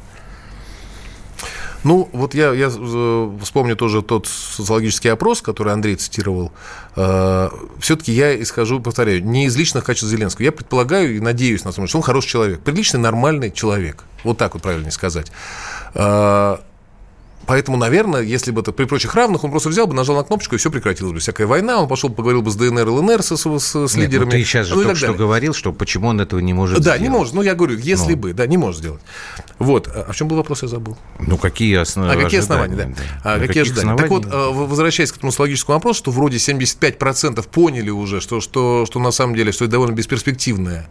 [1.84, 6.52] Ну, вот я, я э, вспомню тоже тот социологический опрос, который Андрей цитировал.
[6.96, 10.44] Э, Все-таки я исхожу, повторяю, не из личных качеств Зеленского.
[10.44, 12.60] Я предполагаю и надеюсь, на деле, что он хороший человек.
[12.62, 14.04] Приличный, нормальный человек.
[14.24, 15.32] Вот так вот правильно сказать.
[17.49, 20.53] Поэтому, наверное, если бы это при прочих равных, он просто взял бы, нажал на кнопочку,
[20.53, 21.19] и все прекратилось бы.
[21.19, 23.45] Всякая война, он пошел, поговорил бы с ДНР, ЛНР, с, с,
[23.88, 24.25] с Нет, лидерами.
[24.25, 25.17] ну ты сейчас же ну только что далее.
[25.17, 27.01] говорил, что почему он этого не может Да, сделать.
[27.01, 27.33] не может.
[27.33, 28.17] Ну, я говорю, если Ну.
[28.19, 29.01] бы, да, не может сделать.
[29.57, 29.88] Вот.
[29.88, 30.95] А в чем был вопрос, я забыл.
[31.19, 32.89] Ну, какие основы А какие основания, да?
[33.23, 33.97] А, На какие ожидания?
[33.97, 38.85] Так вот, в- возвращаясь к этому социологическому вопросу, что вроде 75% поняли уже, что, что,
[38.85, 40.88] что на самом деле, что это довольно бесперспективная,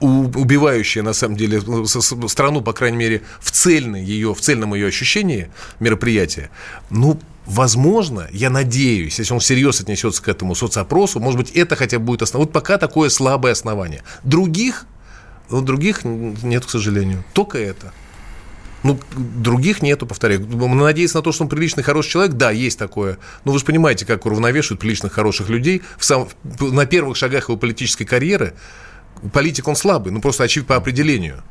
[0.00, 4.74] у- убивающая на самом деле ну, страну, по крайней мере, в цельной ее, в цельном
[4.74, 5.50] ее ощущении
[5.92, 6.50] мероприятия.
[6.90, 11.98] Ну, Возможно, я надеюсь, если он всерьез отнесется к этому соцопросу, может быть, это хотя
[11.98, 12.46] бы будет основание.
[12.46, 14.04] Вот пока такое слабое основание.
[14.22, 14.86] Других,
[15.50, 17.24] ну, других нет, к сожалению.
[17.32, 17.92] Только это.
[18.84, 20.46] Ну, других нету, повторяю.
[20.46, 23.18] Надеяться на то, что он приличный, хороший человек, да, есть такое.
[23.44, 26.28] Но вы же понимаете, как уравновешивают приличных, хороших людей в сам,
[26.60, 28.54] на первых шагах его политической карьеры.
[29.32, 31.42] Политик он слабый, ну просто очевидно по определению.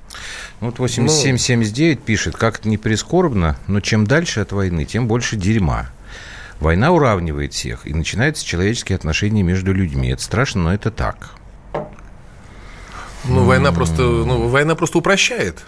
[0.59, 5.89] Вот 8779 пишет, как это не прискорбно, но чем дальше от войны, тем больше дерьма.
[6.59, 10.09] Война уравнивает всех, и начинаются человеческие отношения между людьми.
[10.09, 11.31] Это страшно, но это так.
[13.25, 15.63] Ну, война просто, ну, война просто упрощает.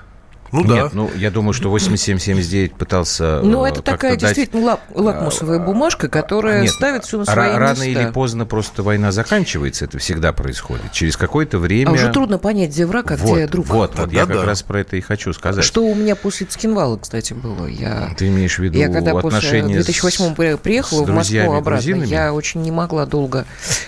[0.53, 0.73] Ну да.
[0.83, 3.41] Нет, ну, я думаю, что 8779 пытался...
[3.43, 7.25] Ну, э, это как-то такая дать- действительно лак- лакмусовая бумажка, которая Нет, ставит все на
[7.25, 7.85] свои Рано места.
[7.85, 10.91] или поздно просто война заканчивается, это всегда происходит.
[10.91, 11.89] Через какое-то время...
[11.89, 13.67] А уже трудно понять, где враг, а вот, где друг.
[13.67, 15.65] Вот, вот, я как раз про это и хочу сказать.
[15.65, 17.65] Что у меня после Цкинвала, кстати, было.
[17.65, 21.11] Я, Ты имеешь в виду я когда после отношения с- 2008 при- приехала с в
[21.11, 22.05] Москву обратно, грузинами?
[22.11, 23.45] я очень не могла долго,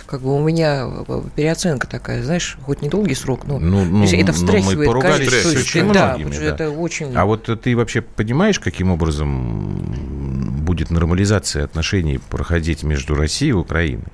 [0.07, 4.15] как бы у меня э, переоценка такая, знаешь, хоть недолгий срок, но Ну, ну, это
[4.17, 6.54] ну, мы встряхивает поругались сущий- очень да, многими, да.
[6.55, 7.15] Это очень...
[7.15, 14.05] А вот ты вообще понимаешь, каким образом будет нормализация отношений проходить между Россией и Украиной?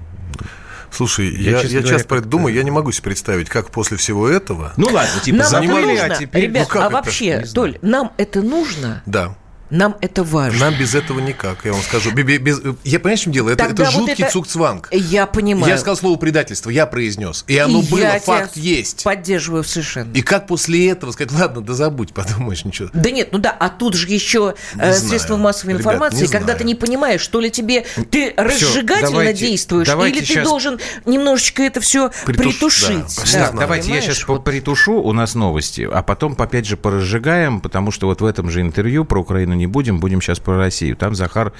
[0.92, 3.72] Слушай, Я, я, я, говоря, часто про это думаю, я не могу себе представить, как
[3.72, 4.74] после всего этого...
[4.76, 6.44] Ну ладно, типа нам это забыли, нужно, а теперь...
[6.44, 6.94] ребят, ну а это?
[6.94, 7.46] вообще.
[7.54, 9.38] Толь, нам это нужно, Да.
[9.72, 10.60] Нам это важно.
[10.60, 12.12] Нам без этого никак, я вам скажу.
[12.12, 13.50] Бе- бе- без- Я понимаешь, в чем дело?
[13.50, 14.90] Это, Тогда это вот жуткий это- цукцванг.
[14.92, 15.72] Я понимаю.
[15.74, 17.44] Я сказал слово предательство, я произнес.
[17.48, 19.04] И оно И было, я факт тебя есть.
[19.04, 20.12] Поддерживаю совершенно.
[20.14, 22.90] И как после этого сказать, ладно, да забудь, подумаешь, ничего.
[22.94, 25.10] Да нет, ну да, а тут же еще Не э, знаю.
[25.10, 26.60] средства массовой Ребят, информации, не когда знаю.
[26.60, 31.64] ты не понимаешь, что ли тебе ты разжигательно давайте- действуешь, давайте или ты должен немножечко
[31.64, 33.16] это все Притуш- притушить.
[33.34, 34.44] да, Да, Так, давайте я сейчас Вот.
[34.44, 38.62] притушу, у нас новости, а потом опять же поразжигаем, потому что вот в этом же
[38.62, 40.98] интервью про Украину не будем, будем сейчас про Россию.
[40.98, 41.54] Там Захар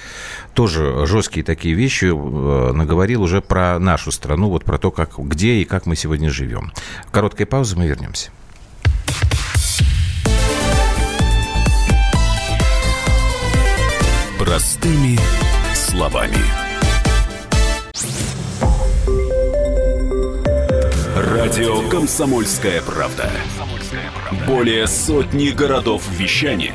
[0.54, 5.54] тоже жесткие такие вещи э, наговорил уже про нашу страну, вот про то, как, где
[5.54, 6.72] и как мы сегодня живем.
[7.12, 8.30] Короткая пауза, мы вернемся.
[14.38, 15.18] Простыми
[15.74, 16.36] словами.
[21.14, 23.30] Радио «Комсомольская правда».
[24.46, 26.74] Более сотни городов вещания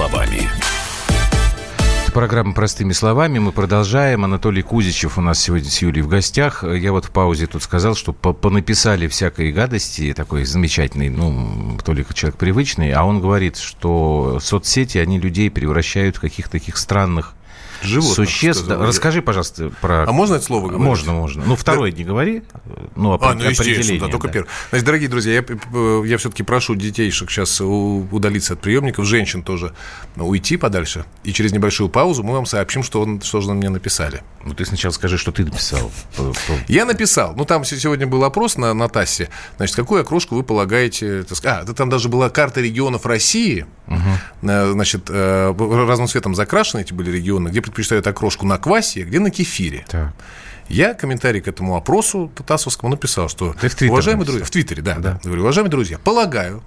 [0.00, 0.48] Словами.
[2.14, 3.38] Программа «Простыми словами».
[3.38, 4.24] Мы продолжаем.
[4.24, 6.64] Анатолий Кузичев у нас сегодня с Юлей в гостях.
[6.64, 11.92] Я вот в паузе тут сказал, что по- понаписали всякой гадости, такой замечательный, ну, то
[11.92, 17.34] ли человек привычный, а он говорит, что соцсети, они людей превращают в каких-то таких странных
[17.82, 18.66] Животных, существ.
[18.66, 20.04] Да, расскажи, пожалуйста, про...
[20.08, 20.84] А можно это слово говорить?
[20.86, 21.44] Можно, можно.
[21.46, 22.42] Ну, второй не говори.
[22.96, 24.32] Ну, А, опре- ну, определение, да, только да.
[24.34, 24.48] первый.
[24.70, 25.44] Значит, дорогие друзья, я,
[26.04, 29.74] я все-таки прошу детейшек сейчас удалиться от приемников, женщин тоже
[30.16, 31.04] уйти подальше.
[31.24, 34.22] И через небольшую паузу мы вам сообщим, что, он, что же мне написали.
[34.44, 35.90] Ну, ты сначала скажи, что ты написал.
[36.68, 40.42] Я написал, ну там се- сегодня был опрос на, на ТАССе, значит, какую окрошку вы
[40.42, 43.66] полагаете, а, да там даже была карта регионов России,
[44.42, 45.52] Э, значит, э,
[45.86, 49.84] разным цветом закрашены эти были регионы, где предпочитают окрошку на квасе, а где на кефире.
[49.88, 50.12] Так.
[50.68, 53.54] Я комментарий к этому опросу Татасовскому написал, что...
[53.60, 55.20] Ты в Твиттер уважаемые друзья, в Твиттере, да, да.
[55.24, 56.62] Говорю, уважаемые друзья, полагаю,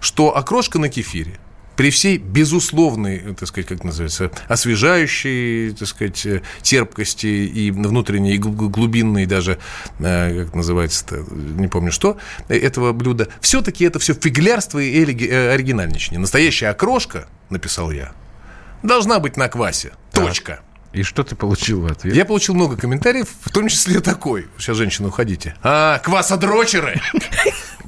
[0.00, 1.38] что окрошка на кефире
[1.80, 8.38] при всей безусловной, так сказать, как называется, освежающей, так сказать, э, терпкости и внутренней, и
[8.38, 9.58] гл- глубинной даже,
[9.98, 12.18] э, как называется не помню что,
[12.48, 16.20] этого блюда, все-таки это все фиглярство и э, оригинальничание.
[16.20, 18.12] Настоящая окрошка, написал я,
[18.82, 19.92] должна быть на квасе.
[20.12, 20.60] Точка.
[20.92, 22.16] И что ты получил в ответ?
[22.16, 24.48] Я получил много комментариев, в том числе такой.
[24.58, 25.54] Сейчас, женщины, уходите.
[25.62, 27.00] А, квасодрочеры!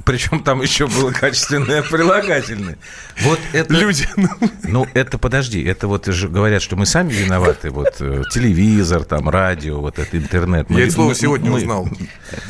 [0.04, 2.78] Причем там еще было качественное прилагательное.
[3.22, 3.74] Вот это...
[3.74, 4.08] Люди.
[4.16, 4.28] ну,
[4.62, 7.70] Ну, это подожди, это вот же говорят, что мы сами виноваты.
[7.70, 10.70] Вот э, телевизор, там, радио, вот это интернет.
[10.70, 11.88] Мы- Я это слово мы- сегодня мы- узнал.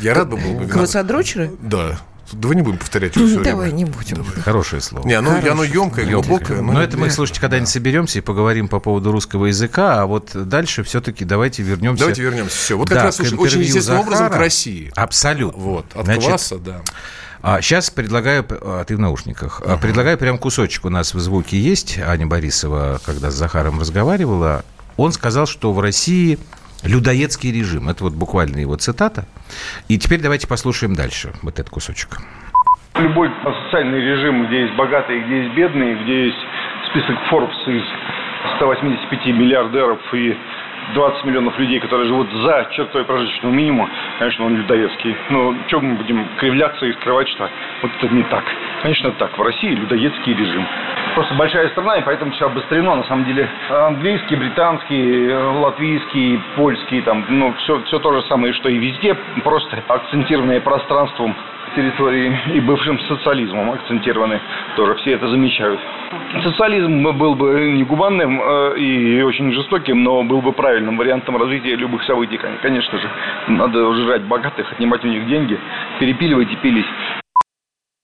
[0.01, 0.53] Я рад бы был.
[0.59, 0.67] бы.
[0.67, 1.51] Квасодрочеры?
[1.61, 1.99] Да.
[2.33, 3.75] Давай не будем повторять его все Давай, время.
[3.77, 4.23] не будем.
[4.23, 5.07] Хорошее слово.
[5.07, 6.61] Не, оно, Хорошее оно емкое, глубокое.
[6.61, 10.83] Но это мы, слушайте, когда-нибудь соберемся и поговорим по поводу русского языка, а вот дальше
[10.83, 11.99] все-таки давайте вернемся.
[12.01, 12.55] Давайте вернемся.
[12.57, 12.77] Все.
[12.77, 14.35] Вот как Да, раз очень, естественным образом к.
[14.35, 14.91] России.
[14.95, 15.61] Абсолютно.
[15.61, 15.85] Вот.
[15.95, 16.81] От Значит, кваса, да.
[17.41, 21.59] А сейчас предлагаю, а ты в наушниках, А предлагаю прям кусочек у нас в звуке
[21.59, 21.99] есть.
[21.99, 24.63] Аня Борисова, когда с Захаром разговаривала,
[24.95, 26.39] он сказал, что в России
[26.85, 27.89] людоедский режим.
[27.89, 29.25] Это вот буквально его цитата.
[29.87, 32.17] И теперь давайте послушаем дальше вот этот кусочек.
[32.95, 33.29] Любой
[33.65, 36.37] социальный режим, где есть богатые, где есть бедные, где есть
[36.89, 37.83] список Forbes из
[38.57, 40.37] 185 миллиардеров и
[40.93, 45.15] 20 миллионов людей, которые живут за чертой прожиточного минимума, конечно, он людоедский.
[45.29, 47.49] Но что мы будем кривляться и скрывать, что
[47.81, 48.43] вот это не так?
[48.81, 49.37] Конечно, так.
[49.37, 50.65] В России людоедский режим.
[51.15, 52.95] Просто большая страна, и поэтому все обострено.
[52.95, 58.69] На самом деле английский, британский, латвийский, польский, там, ну, все, все то же самое, что
[58.69, 61.35] и везде, просто акцентированное пространством
[61.75, 64.39] территории и бывшим социализмом акцентированы
[64.75, 64.95] тоже.
[64.95, 65.79] Все это замечают.
[66.43, 71.75] Социализм был бы не гуманным э, и очень жестоким, но был бы правильным вариантом развития
[71.75, 73.09] любых событий, кон- конечно же.
[73.47, 75.59] Надо жрать богатых, отнимать у них деньги,
[75.99, 76.85] перепиливать и пилить.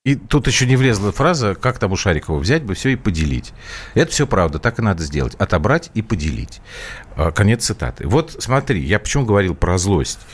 [0.02, 3.52] И тут еще не влезла фраза, как там у Шарикова взять бы все и поделить.
[3.94, 5.34] Это все правда, так и надо сделать.
[5.34, 6.62] Отобрать и поделить.
[7.16, 8.08] А, Конец цитаты.
[8.08, 10.26] Вот смотри, я почему говорил про злость.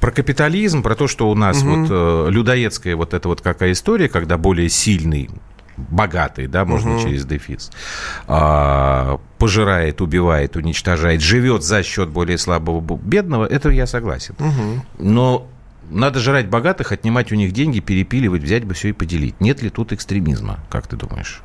[0.00, 4.08] Про капитализм, про то, что у нас вот э, людоедская вот эта вот какая история,
[4.08, 5.28] когда более сильный
[5.76, 7.70] богатый, да, можно через дефис,
[8.26, 14.34] а, пожирает, убивает, уничтожает, живет за счет более слабого бедного, это я согласен.
[14.98, 15.48] Но
[15.90, 19.40] надо жрать богатых, отнимать у них деньги, перепиливать, взять бы все и поделить.
[19.40, 21.42] Нет ли тут экстремизма, как ты думаешь?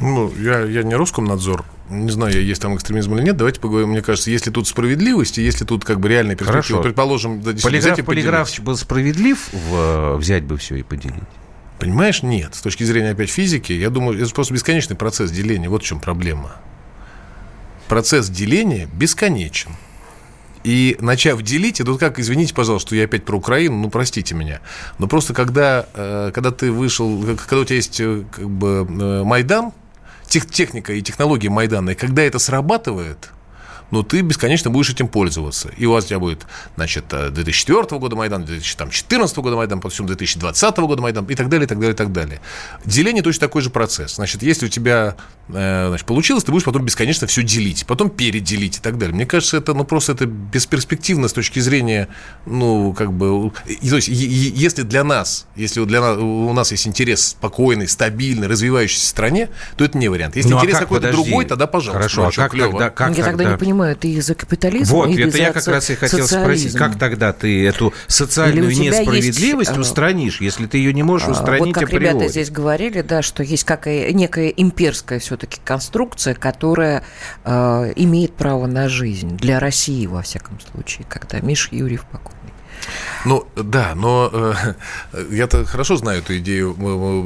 [0.00, 1.64] Ну, я, я не Роскомнадзор.
[1.90, 3.36] Не знаю, есть там экстремизм или нет.
[3.36, 3.90] Давайте поговорим.
[3.90, 6.82] Мне кажется, если тут справедливость, и если тут как бы реальная перспектива, Хорошо.
[6.82, 11.22] предположим, да, Полиграф, и полиграф был справедлив в э, взять бы все и поделить?
[11.78, 12.54] Понимаешь, нет.
[12.54, 15.68] С точки зрения опять физики, я думаю, это просто бесконечный процесс деления.
[15.68, 16.56] Вот в чем проблема.
[17.88, 19.72] Процесс деления бесконечен.
[20.64, 24.34] И начав делить, это вот как, извините, пожалуйста, что я опять про Украину, ну, простите
[24.34, 24.60] меня,
[24.98, 28.84] но просто когда, э, когда ты вышел, когда у тебя есть э, как бы
[29.24, 29.72] Майдан,
[30.32, 33.28] тех, техника и технологии Майдана, и когда это срабатывает,
[33.92, 35.70] ну, ты бесконечно будешь этим пользоваться.
[35.76, 40.06] И у вас у тебя будет, значит, э, 2004 года Майдан, 2014 года Майдан, потом
[40.06, 42.40] 2020 года Майдан и так далее, и так далее, и так далее.
[42.86, 44.14] Деление точно такой же процесс.
[44.14, 45.16] Значит, если у тебя
[45.48, 49.14] э, значит, получилось, ты будешь потом бесконечно все делить, потом переделить и так далее.
[49.14, 52.08] Мне кажется, это, ну, просто это бесперспективно с точки зрения,
[52.46, 56.86] ну, как бы, и, то есть, если для нас, если для нас, у нас есть
[56.86, 60.36] интерес спокойной, стабильной, развивающейся стране, то это не вариант.
[60.36, 61.30] Если Ну, а интерес как, какой-то подожди.
[61.30, 61.98] другой, тогда, пожалуйста.
[61.98, 62.70] Хорошо, ну, а как клёво.
[62.72, 65.62] тогда, как я тогда не понимаю, ты за капитализм Вот, или это я за как
[65.62, 66.78] со- раз и хотел спросить, социализм?
[66.78, 71.32] как тогда ты эту социальную несправедливость есть, э, устранишь, если ты ее не можешь А,
[71.32, 72.04] устранить Вот как априори?
[72.04, 77.04] ребята здесь говорили, да, что есть какая некая имперская все-таки конструкция, которая
[77.44, 82.38] э, имеет право на жизнь для России во всяком случае, когда Миша Юрьев покойный.
[83.24, 84.74] Ну, да, но э,
[85.30, 86.76] я-то хорошо знаю эту идею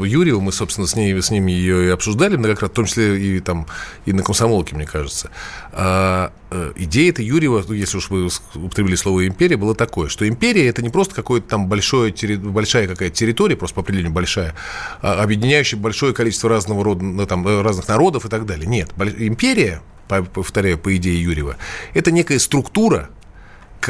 [0.05, 0.41] Юрьева.
[0.41, 3.67] Мы, собственно, с, ней, с ними ее и обсуждали многократно, в том числе и, там,
[4.05, 5.31] и на комсомолке, мне кажется.
[5.73, 10.29] А, э, идея эта Юрьева, ну, если уж вы употребили слово «империя», было такое, что
[10.29, 14.55] империя– это не просто какое-то там большое, большая какая-то территория, просто по определению большая,
[15.01, 18.67] а объединяющая большое количество разного рода, ну, там, э, разных народов и так далее.
[18.67, 21.57] Нет, империя, по- повторяю, по идее Юрьева,
[21.95, 23.11] это некая структура,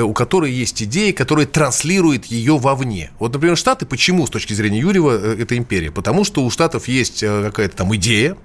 [0.05, 3.11] у которой есть идеи, которая транслирует ее вовне.
[3.19, 5.91] Вот, например, Штаты, почему с точки зрения Юрьева э, это империя?
[5.91, 8.37] Потому что у Штатов есть э, какая-то там идея,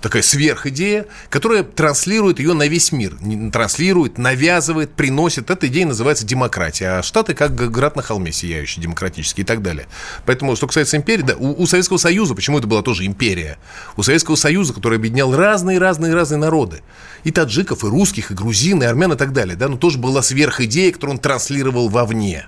[0.00, 3.16] такая сверхидея, которая транслирует ее на весь мир.
[3.52, 5.50] Транслирует, навязывает, приносит.
[5.50, 6.98] Эта идея называется демократия.
[6.98, 9.86] А Штаты как град на холме сияющий, демократический и так далее.
[10.26, 13.58] Поэтому, что касается империи, да, у, у Советского Союза, почему это была тоже империя?
[13.96, 16.82] У Советского Союза, который объединял разные-разные-разные народы.
[17.24, 19.56] И таджиков, и русских, и грузин, и армян, и так далее.
[19.56, 22.46] Да, но тоже была сверхидея, которую он транслировал вовне.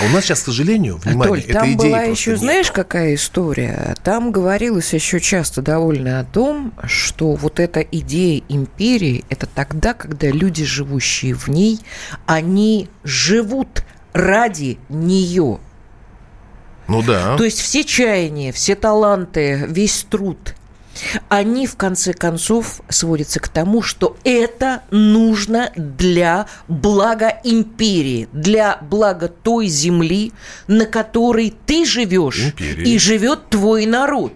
[0.00, 2.40] А у нас сейчас, к сожалению, внимание, Толь, этой там была еще, нет.
[2.40, 3.94] знаешь, какая история?
[4.02, 10.28] Там говорилось еще часто довольно о том, что вот эта идея империи, это тогда, когда
[10.28, 11.80] люди, живущие в ней,
[12.26, 13.84] они живут
[14.14, 15.58] ради нее.
[16.88, 17.36] Ну да.
[17.36, 20.54] То есть все чаяния, все таланты, весь труд,
[21.28, 29.28] они в конце концов сводятся к тому, что это нужно для блага империи, для блага
[29.28, 30.32] той земли,
[30.66, 32.88] на которой ты живешь Империи.
[32.88, 34.32] и живет твой народ.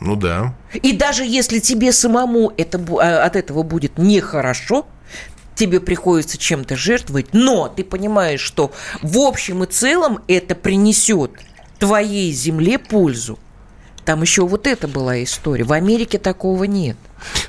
[0.00, 0.54] Ну да.
[0.74, 4.86] И даже если тебе самому это, а, от этого будет нехорошо,
[5.54, 11.32] тебе приходится чем-то жертвовать, но ты понимаешь, что в общем и целом это принесет
[11.78, 13.38] твоей земле пользу.
[14.06, 15.64] Там еще вот это была история.
[15.64, 16.96] В Америке такого нет.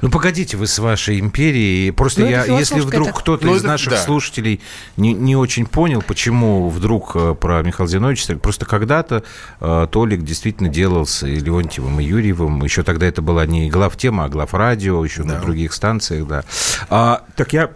[0.02, 1.92] Ну, погодите вы с вашей империей.
[1.92, 3.98] Просто Ну, это я, если вдруг так- кто-то Ну, из это наших да.
[3.98, 4.60] слушателей
[4.98, 9.24] не, не очень понял, почему вдруг э, про Михаила Зиновича, просто когда-то
[9.62, 12.64] э, Толик действительно делался и Леонтьевым, и Юрьевым.
[12.64, 16.44] Еще тогда это была не главтема, а главрадио, еще на других станциях, да.
[16.90, 17.74] А, так я Да,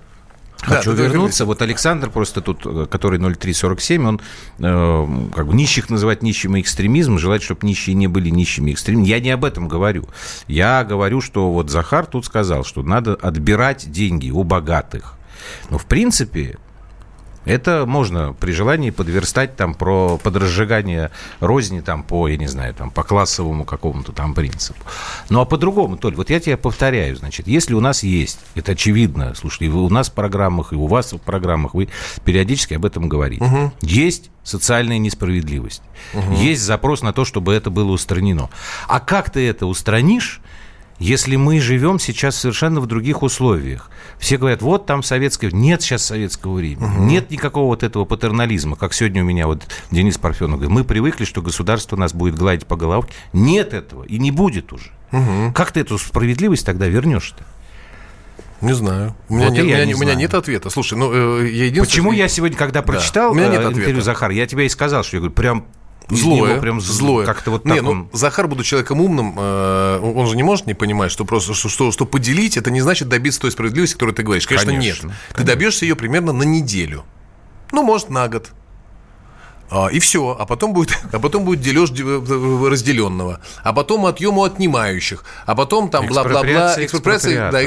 [0.61, 1.45] Хочу ты- вернуться.
[1.45, 4.21] Вот Александр просто тут, э, который 0347, он
[4.59, 8.73] э, как бы нищих называть нищим и экстремизм, желает, чтобы нищие не были нищими и
[8.73, 9.07] экстремизмом.
[9.07, 10.07] Я не об этом говорю.
[10.47, 15.15] Я говорю, что вот Захар тут сказал, что надо отбирать деньги у богатых.
[15.69, 16.57] Но в принципе
[17.45, 22.91] это можно при желании подверстать там про подразжигание розни там по, я не знаю, там
[22.91, 24.79] по классовому какому-то там принципу.
[25.29, 29.33] Ну а по-другому, Толь, вот я тебе повторяю, значит, если у нас есть, это очевидно,
[29.35, 31.89] слушай, и у нас в программах, и у вас в программах, вы
[32.25, 33.71] периодически об этом говорите.
[33.81, 35.83] Есть социальная несправедливость.
[36.35, 38.49] Есть запрос на то, чтобы это было устранено.
[38.87, 40.41] А как ты это устранишь,
[41.01, 43.89] если мы живем сейчас совершенно в других условиях.
[44.19, 45.49] Все говорят, вот там советское...
[45.51, 47.09] Нет сейчас советского времени.
[47.09, 50.71] Нет никакого вот этого патернализма, как сегодня у меня вот Денис Парфенов говорит.
[50.71, 53.13] Мы привыкли, что государство нас будет гладить по головке.
[53.33, 54.91] Нет этого и не будет уже.
[55.53, 57.43] Как ты эту справедливость тогда вернешь-то?
[58.61, 59.15] Не знаю.
[59.27, 60.19] У меня, Вот нет, у меня, не у меня знаю.
[60.19, 60.69] нет ответа.
[60.69, 61.85] Слушай, ну, э, я единственное...
[61.85, 63.79] Почему я сегодня, когда прочитал у меня нет э, ответа.
[63.79, 65.65] интервью Захара, я тебе и сказал, что я говорю, прям
[66.09, 67.25] Злое, прям злое.
[67.25, 68.09] Как-то вот не, так ну, он...
[68.11, 71.91] Захар, будучи человеком умным, э, он же не может не понимать, что просто что, что,
[71.91, 74.45] что поделить, это не значит добиться той справедливости, которую ты говоришь.
[74.45, 75.15] Конечно, Конечно, нет.
[75.35, 77.05] Ты добьешься ее примерно на неделю.
[77.71, 78.51] Ну, может, на год.
[79.71, 80.35] А, и все.
[80.37, 82.03] А потом будет, а потом будет дележ де-
[82.69, 83.39] разделенного.
[83.63, 85.23] А потом отъем у отнимающих.
[85.45, 86.75] А потом там бла-бла-бла.
[86.77, 87.61] Экспроприация да,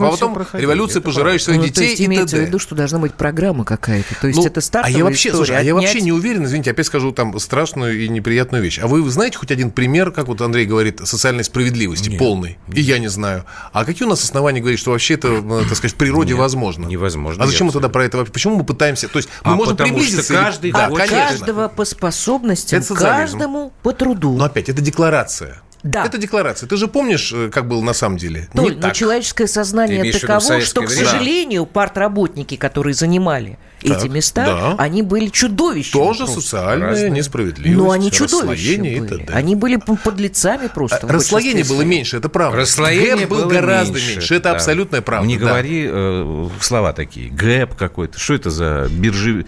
[0.00, 2.58] мы а потом проходили, революция пожирающих своих Ну, то детей есть и имеется в виду,
[2.58, 4.14] что должна быть программа какая-то.
[4.20, 5.46] То есть Ну, это стартовая а я вообще, история.
[5.46, 8.80] слушай, а я вообще не уверен, извините, опять скажу там страшную и неприятную вещь.
[8.82, 12.58] А вы знаете хоть один пример, как вот Андрей говорит, социальной справедливости полной?
[12.72, 13.44] И я не знаю.
[13.72, 16.40] А какие у нас основания говорить, что вообще это, ну, так сказать, в природе Нет,
[16.40, 16.86] возможно?
[16.86, 18.32] невозможно, А зачем мы тогда про это вообще?
[18.32, 19.08] Почему мы пытаемся?
[19.08, 20.34] То есть мы А можем что приблизиться.
[20.34, 21.35] каждый да, хочет- конечно.
[21.38, 23.16] Каждого по способностям, Это социализм.
[23.38, 24.36] каждому по труду.
[24.36, 25.62] Но опять, это декларация.
[25.82, 26.04] Да.
[26.04, 26.68] Это декларация.
[26.68, 28.48] Ты же помнишь, э, как было на самом деле?
[28.52, 28.94] Толь, Не но так.
[28.94, 34.74] человеческое сознание таково, что, к сожалению, партработники, которые занимали Так, эти места, да.
[34.78, 36.02] они были чудовищами.
[36.02, 36.40] Тоже просто.
[36.40, 37.10] социальная Разные.
[37.10, 37.76] несправедливость.
[37.78, 39.08] Но они расслоение чудовища и были.
[39.24, 39.32] т.д.
[39.32, 41.06] Они были подлецами просто.
[41.06, 42.58] А, Расслоение было меньше, это правда.
[42.58, 44.34] Расслоение Гэп был было гораздо меньше, меньше.
[44.34, 44.52] Это да.
[44.52, 45.28] абсолютная правда.
[45.28, 45.46] Не да.
[45.46, 47.28] говори э, слова такие.
[47.30, 48.18] Гэп какой-то.
[48.18, 49.46] Что это за биржи...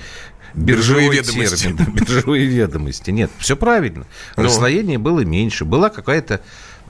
[0.55, 1.63] Биржевые биржевой ведомости.
[1.65, 3.11] термин, да, биржевые ведомости.
[3.11, 4.07] Нет, все правильно.
[4.37, 4.43] Ну.
[4.45, 5.65] Расслоение было меньше.
[5.65, 6.41] Была какая-то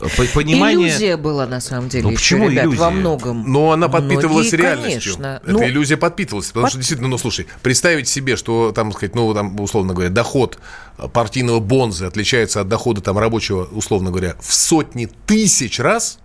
[0.00, 0.88] э, по- понимание...
[0.90, 2.04] Иллюзия была на самом деле.
[2.04, 2.80] Ну, еще, почему ребят, иллюзия?
[2.80, 3.50] во многом.
[3.52, 5.14] Но она подпитывалась Многие, реальностью.
[5.16, 5.40] конечно.
[5.42, 6.46] Эта Ну, иллюзия подпитывалась.
[6.48, 10.10] Потому под- что действительно, ну слушай, представить себе, что там, сказать, ну, там, условно говоря,
[10.10, 10.58] доход
[11.12, 16.18] партийного бонза отличается от дохода там рабочего, условно говоря, в сотни тысяч раз,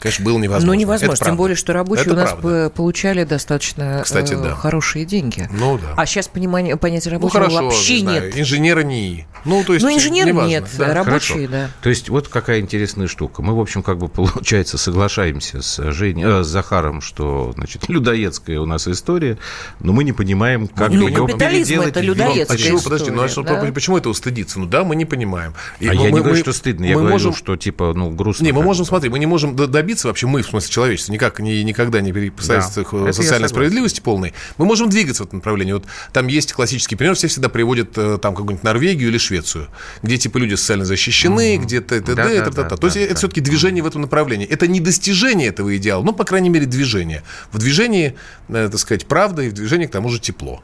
[0.00, 0.66] конечно, было невозможно.
[0.66, 1.16] Ну, Это невозможно.
[1.16, 1.36] Тем правда.
[1.38, 2.70] более, что рабочие Это у нас правда.
[2.74, 4.54] получали достаточно Кстати, э, да.
[4.54, 5.48] хорошие деньги.
[5.52, 5.94] Ну, да.
[5.96, 8.38] А сейчас понимание, понятие Ну, рабочего хорошо, вообще не знаю, нет.
[8.38, 9.26] инженера НИИ.
[9.44, 10.92] Ну, то есть, Ну, инженер неважно, нет, да.
[10.94, 11.50] рабочие, Хорошо.
[11.50, 11.70] да.
[11.82, 13.42] То есть вот какая интересная штука.
[13.42, 18.60] Мы, в общем, как бы, получается, соглашаемся с, Женей, э, с Захаром, что, значит, людоедская
[18.60, 19.38] у нас история,
[19.80, 23.22] но мы не понимаем, как Ну, ее капитализм переделать это людоедская вид- чего, подожди, ну
[23.22, 23.72] а что, история, да?
[23.72, 24.58] почему этого стыдиться?
[24.60, 25.54] Ну да, мы не понимаем.
[25.78, 27.92] И А мы- я не мы- говорю, мы- что стыдно, я говорю, можем- что, типа,
[27.94, 28.44] ну, грустно.
[28.44, 31.40] Не, мы можем, смотри, мы не можем добиться добиться вообще мы, в смысле человечества, никак
[31.40, 35.38] не, никогда не обстоятельствах Да, это социальной я справедливости полной, мы можем двигаться в этом
[35.38, 35.72] направлении.
[35.72, 39.68] Вот там есть классический пример, все всегда приводят э, там какую-нибудь Норвегию или Швецию,
[40.02, 41.64] где типа люди социально защищены, Мгм.
[41.66, 42.14] где т.д.
[42.14, 42.62] Да, да, т.д.
[42.68, 43.18] да, То есть да, это да.
[43.18, 44.46] все-таки движение в этом направлении.
[44.46, 47.22] Это не достижение этого идеала, но, по крайней мере, движение.
[47.50, 48.14] В движении,
[48.48, 50.62] э, так сказать, правда, и в движении, к тому же, тепло.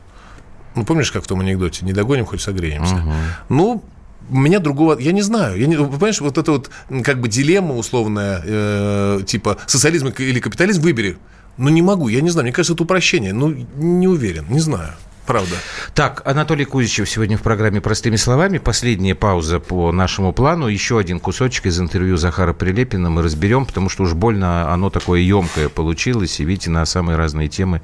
[0.76, 1.84] Ну, помнишь, как в том анекдоте?
[1.84, 3.02] Не догоним, хоть согреемся.
[3.48, 3.82] Ну,
[4.30, 5.58] у меня другого, я не знаю.
[5.58, 6.70] Я не, понимаешь, вот это вот
[7.04, 11.18] как бы дилемма условная, э, типа социализм или капитализм, выбери.
[11.56, 12.44] Ну, не могу, я не знаю.
[12.44, 13.32] Мне кажется, это упрощение.
[13.32, 14.92] Ну, не уверен, не знаю.
[15.26, 15.56] Правда.
[15.92, 18.58] Так, Анатолий Кузичев сегодня в программе «Простыми словами».
[18.58, 20.68] Последняя пауза по нашему плану.
[20.68, 25.20] Еще один кусочек из интервью Захара Прилепина мы разберем, потому что уж больно оно такое
[25.20, 26.38] емкое получилось.
[26.38, 27.82] И видите, на самые разные темы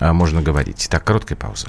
[0.00, 0.86] а, можно говорить.
[0.90, 1.68] Так, короткая пауза.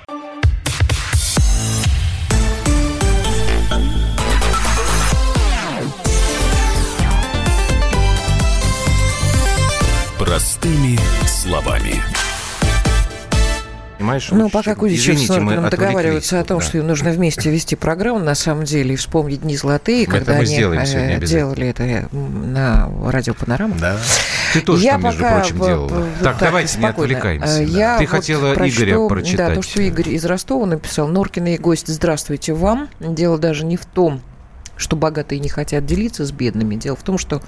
[14.11, 14.29] Понимаешь?
[14.31, 16.79] Ну, вот пока Кузичев с мы Норкиным договариваются о том, тут, что да.
[16.79, 20.39] им нужно вместе вести программу, на самом деле, и вспомнить Дни Золотые, Это когда мы
[20.39, 23.75] они э, делали это э, на радио Панорама.
[23.79, 23.97] Да.
[24.53, 25.87] Ты тоже я там, между пока прочим, делала.
[25.87, 27.17] вот Так, давайте не спокойно.
[27.17, 27.63] отвлекаемся.
[27.63, 27.79] Э, да.
[27.79, 29.47] Я Ты вот хотела Игоря прочитать.
[29.49, 31.07] Да, то, что Игорь из Ростова написал.
[31.07, 32.89] Норкин и гость, здравствуйте вам.
[32.99, 34.21] Дело даже не в том,
[34.77, 36.75] что богатые не хотят делиться с бедными.
[36.75, 37.41] Дело в том, что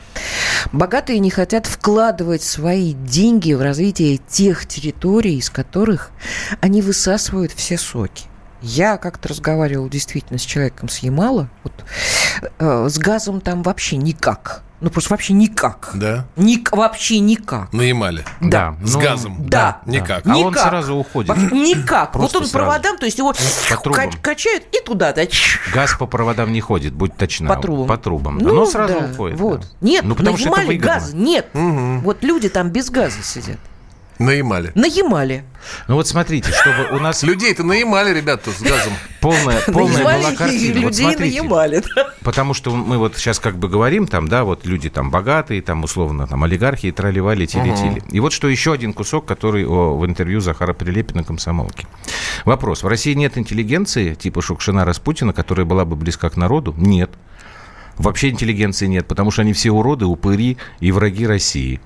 [0.71, 6.11] богатые не хотят вкладывать свои деньги в развитие тех территорий, из которых
[6.61, 8.25] они высасывают все соки.
[8.63, 11.49] Я как-то разговаривала действительно с человеком с Ямала.
[11.63, 11.73] Вот,
[12.59, 14.63] э, с газом там вообще никак.
[14.79, 15.91] Ну, просто вообще никак.
[15.93, 16.25] Да.
[16.35, 17.71] Ник- вообще никак.
[17.71, 18.25] На Ямале.
[18.41, 19.37] Да, С ну, газом.
[19.47, 19.81] Да.
[19.85, 20.27] Никак.
[20.27, 20.67] А он Никак.
[20.69, 21.29] сразу уходит.
[21.29, 22.11] Вообще Никак.
[22.11, 22.65] Просто вот он сразу.
[22.65, 23.33] проводам, то есть его
[23.69, 24.11] По трубам.
[24.11, 25.21] ка- качают и туда, да.
[25.73, 27.47] Газ по проводам не ходит, будь точна.
[27.47, 27.87] По трубам.
[27.87, 28.39] По трубам.
[28.39, 28.45] да.
[28.45, 29.39] Ну, Но сразу да, уходит.
[29.39, 29.61] Вот.
[29.61, 29.67] да.
[29.79, 31.47] Нет, ну, потому на Ямале газа нет.
[31.53, 32.01] Мгм.
[32.01, 33.59] Вот люди там без газа сидят.
[34.19, 34.71] На Ямале.
[34.75, 35.43] На Ямале.
[35.87, 38.93] Ну вот смотрите, чтобы у нас Людей-то на Ямале, ребят, тут с газом.
[39.21, 40.81] полная, полная была картина.
[40.81, 41.83] Вот людей на смотрите, Ямале.
[41.95, 42.09] да.
[42.21, 45.83] Потому что мы вот сейчас как бы говорим, там, да, вот люди там богатые, там,
[45.83, 50.41] условно, там, олигархи, тролливали, тили И вот что еще один кусок, который о, в интервью
[50.41, 51.87] Захара Прилепина комсомолки.
[52.45, 52.83] Вопрос.
[52.83, 56.73] В России нет интеллигенции, типа Шукшина Распутина, которая была бы близка к народу?
[56.77, 57.11] Нет.
[57.97, 61.79] Вообще интеллигенции нет, потому что они все уроды, упыри и враги России.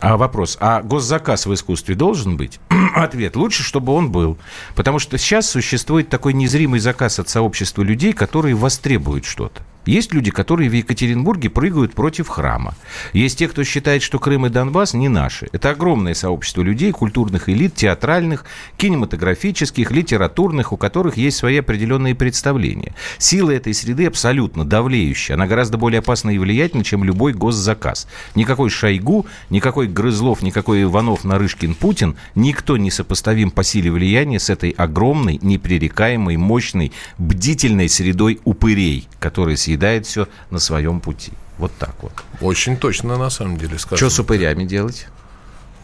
[0.00, 2.60] А вопрос, а госзаказ в искусстве должен быть?
[2.94, 4.38] Ответ, лучше, чтобы он был.
[4.76, 9.62] Потому что сейчас существует такой незримый заказ от сообщества людей, которые востребуют что-то.
[9.88, 12.74] Есть люди, которые в Екатеринбурге прыгают против храма.
[13.14, 15.48] Есть те, кто считает, что Крым и Донбасс не наши.
[15.50, 18.44] Это огромное сообщество людей, культурных элит, театральных,
[18.76, 22.94] кинематографических, литературных, у которых есть свои определенные представления.
[23.16, 25.36] Сила этой среды абсолютно давлеющая.
[25.36, 28.08] Она гораздо более опасна и влиятельна, чем любой госзаказ.
[28.34, 34.50] Никакой Шойгу, никакой Грызлов, никакой Иванов, Нарышкин, Путин, никто не сопоставим по силе влияния с
[34.50, 41.32] этой огромной, непререкаемой, мощной, бдительной средой упырей, которая съедает все на своем пути.
[41.58, 42.12] Вот так вот.
[42.40, 44.10] Очень точно, на самом деле, Что сказано.
[44.10, 45.06] с упырями делать?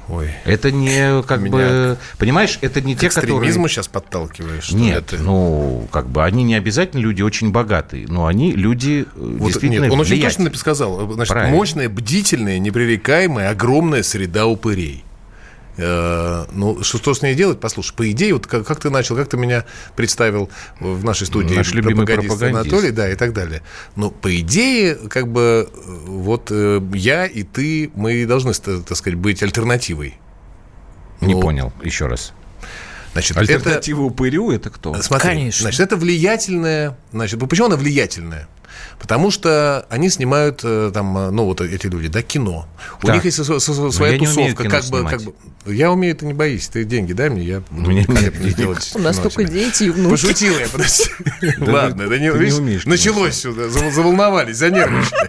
[0.08, 0.30] Ой.
[0.44, 1.98] Это не как Меня бы...
[2.18, 3.36] Понимаешь, это не те, которые...
[3.38, 4.64] экстремизму сейчас подталкиваешь?
[4.64, 5.22] что Нет, это?
[5.22, 9.84] ну, как бы они не обязательно люди очень богатые, но они люди э, Вот, действительно
[9.84, 11.10] нет, он очень точно сказал.
[11.14, 11.56] Значит, Правильно.
[11.56, 15.04] мощная, бдительная, непререкаемая, огромная среда упырей.
[15.76, 17.60] Э, ну, что, что с ней делать?
[17.60, 19.64] Послушай, по идее, вот как, как ты начал, как ты меня
[19.96, 20.48] представил
[20.78, 22.72] в нашей студии Наш любимый пропагандист пропагандист.
[22.72, 23.62] Анатолий, да, и так далее.
[23.96, 29.18] Но по идее, как бы, э, вот э, я и ты, мы должны, так сказать,
[29.18, 30.18] быть альтернативой.
[31.20, 32.32] Не Ну, понял, еще раз.
[33.12, 35.00] Значит, это, Альтернатива упырю это кто?
[35.00, 35.62] Смотри, Конечно.
[35.62, 38.48] значит, это влиятельная, значит, почему она влиятельная?
[38.98, 42.66] Потому что они снимают э, там, э, ну вот эти люди, да, кино.
[43.02, 43.16] У Так.
[43.16, 45.34] них есть со- со- своя я не умею тусовка, кино как бы, как бы.
[45.74, 48.56] Я умею, ты не боись, ты деньги дай мне, я буду великолепно денег.
[48.56, 50.10] делать У нас только дети и внуки.
[50.10, 51.04] Пошутил я, подожди.
[51.58, 55.28] Ладно, это не, не умеешь началось сюда, зав- заволновались, занервничали.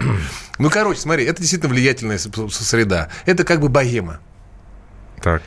[0.59, 3.09] Ну, короче, смотри, это действительно влиятельная среда.
[3.25, 4.19] Это как бы богема.
[5.21, 5.41] Так.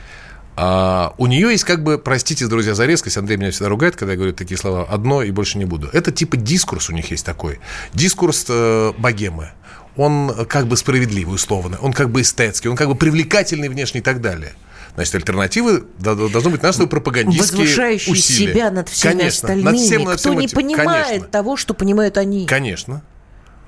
[0.61, 4.11] А у нее есть как бы, простите, друзья, за резкость, Андрей меня всегда ругает, когда
[4.11, 5.87] я говорю такие слова, одно и больше не буду.
[5.93, 7.59] Это типа дискурс у них есть такой.
[7.93, 9.51] Дискурс э, богемы.
[9.95, 14.03] Он как бы справедливый, условно, он как бы эстетский, он как бы привлекательный внешне и
[14.03, 14.51] так далее.
[14.95, 18.53] Значит, альтернативы должны быть наши пропагандистские Возвышающие усилия.
[18.53, 19.65] себя над всеми Конечно, остальными.
[19.65, 20.55] над всем, над Кто всем не этим.
[20.57, 21.27] понимает Конечно.
[21.29, 22.45] того, что понимают они.
[22.45, 23.01] Конечно.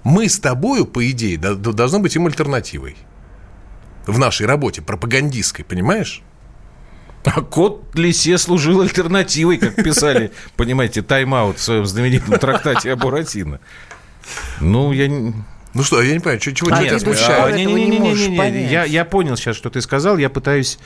[0.04, 2.98] Мы с тобою, по идее, до- до- должны быть им альтернативой.
[4.08, 6.22] В нашей работе, пропагандистской, понимаешь?
[7.24, 13.60] А кот Лисе служил альтернативой, как писали, понимаете, тайм-аут в своем знаменитом трактате о Буратино.
[14.60, 15.08] Ну, я...
[15.08, 15.34] не-
[15.74, 17.44] Ну что, я не понимаю, чего, чего А тебя смущает?
[17.44, 18.72] а, этого не можешь понять.
[18.72, 20.18] Я, я понял сейчас, что ты сказал.
[20.18, 20.80] Я пытаюсь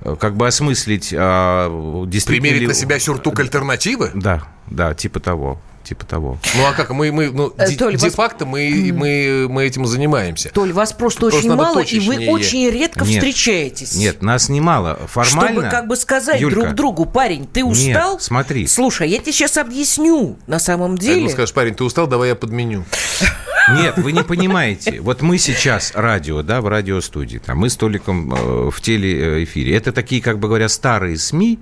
[0.00, 4.10] э, как бы осмыслить, а, действительно Примерить ли- на себя сюртук альтернативы?
[4.14, 6.38] Да, да, типа того, типа того.
[6.56, 6.90] Ну а как?
[6.90, 10.50] Мы, мы ну, Э, Толь, вас- де-факто мы, мы, мы этим занимаемся.
[10.50, 13.22] Толь, вас просто, Просто очень мало, и вы очень редко Нет.
[13.22, 13.94] встречаетесь.
[13.94, 14.98] Нет, нас немало.
[15.06, 15.60] Формально...
[15.60, 18.20] Чтобы как бы сказать Юлька, друг другу, парень, ты Нет, устал?
[18.20, 18.66] смотри.
[18.66, 20.36] Слушай, я тебе сейчас объясню.
[20.46, 21.28] На самом Ему деле...
[21.30, 22.84] скажешь, парень, ты устал, давай я подменю.
[23.70, 25.00] Нет, вы не понимаете.
[25.00, 29.74] Вот мы сейчас радио, да, в радиостудии, там, мы с Толиком э, в телеэфире.
[29.76, 31.58] Это такие, как бы говоря, старые СМИ,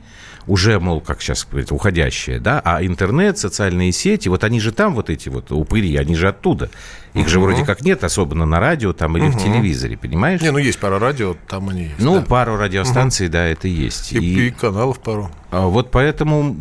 [0.47, 4.95] уже, мол, как сейчас говорят, уходящие, да, а интернет, социальные сети, вот они же там,
[4.95, 6.71] вот эти вот упыри, они же оттуда.
[7.15, 10.41] Их же вроде как нет, особенно на радио там или в телевизоре, понимаешь?
[10.43, 11.95] Не, ну есть пара радио, там они есть.
[11.99, 12.23] Ну, да.
[12.23, 14.13] пару радиостанций, да, это есть.
[14.13, 15.31] и, И, и каналов пару.
[15.51, 16.57] а, вот поэтому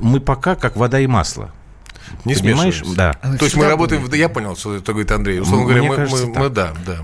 [0.00, 1.50] мы пока как вода и масло.
[2.24, 2.76] Не Понимаешь?
[2.76, 2.96] смешиваемся.
[2.96, 3.14] Да.
[3.22, 5.40] А То есть мы работаем, я понял, что это говорит Андрей.
[5.40, 6.42] Условно Мне говоря, мы, кажется, мы- так.
[6.42, 6.98] мы- да, да.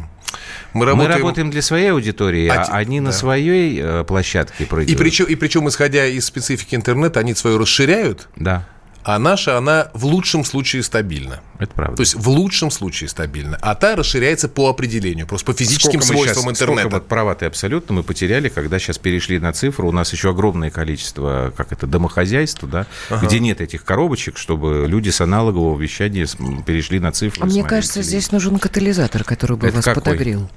[0.73, 3.16] Мы Мы работаем, работаем для своей аудитории, А а, они на да.
[3.16, 4.91] своей э, площадке прыгают.
[4.91, 8.66] и причем, и причем, исходя из специфики интернета, они свою расширяют, Да,
[9.03, 11.40] а наша, она в лучшем случае стабильна.
[11.59, 11.96] это правда.
[11.96, 13.59] То есть в лучшем случае стабильна.
[13.61, 16.88] А та расширяется по определению, просто по физическим Сколько свойствам сколько интернета.
[16.96, 19.88] вот права ты абсолютно мы потеряли, когда сейчас перешли на цифру.
[19.88, 22.86] У нас еще огромное количество, как это, домохозяйств, да,
[23.22, 26.26] где нет этих коробочек, чтобы люди с аналогового вещания
[26.66, 27.42] перешли на цифру.
[27.44, 28.20] А мне кажется, телевизор.
[28.20, 30.03] здесь нужен катализатор, который бы Это вас какой?
[30.03, 30.51] подогрел.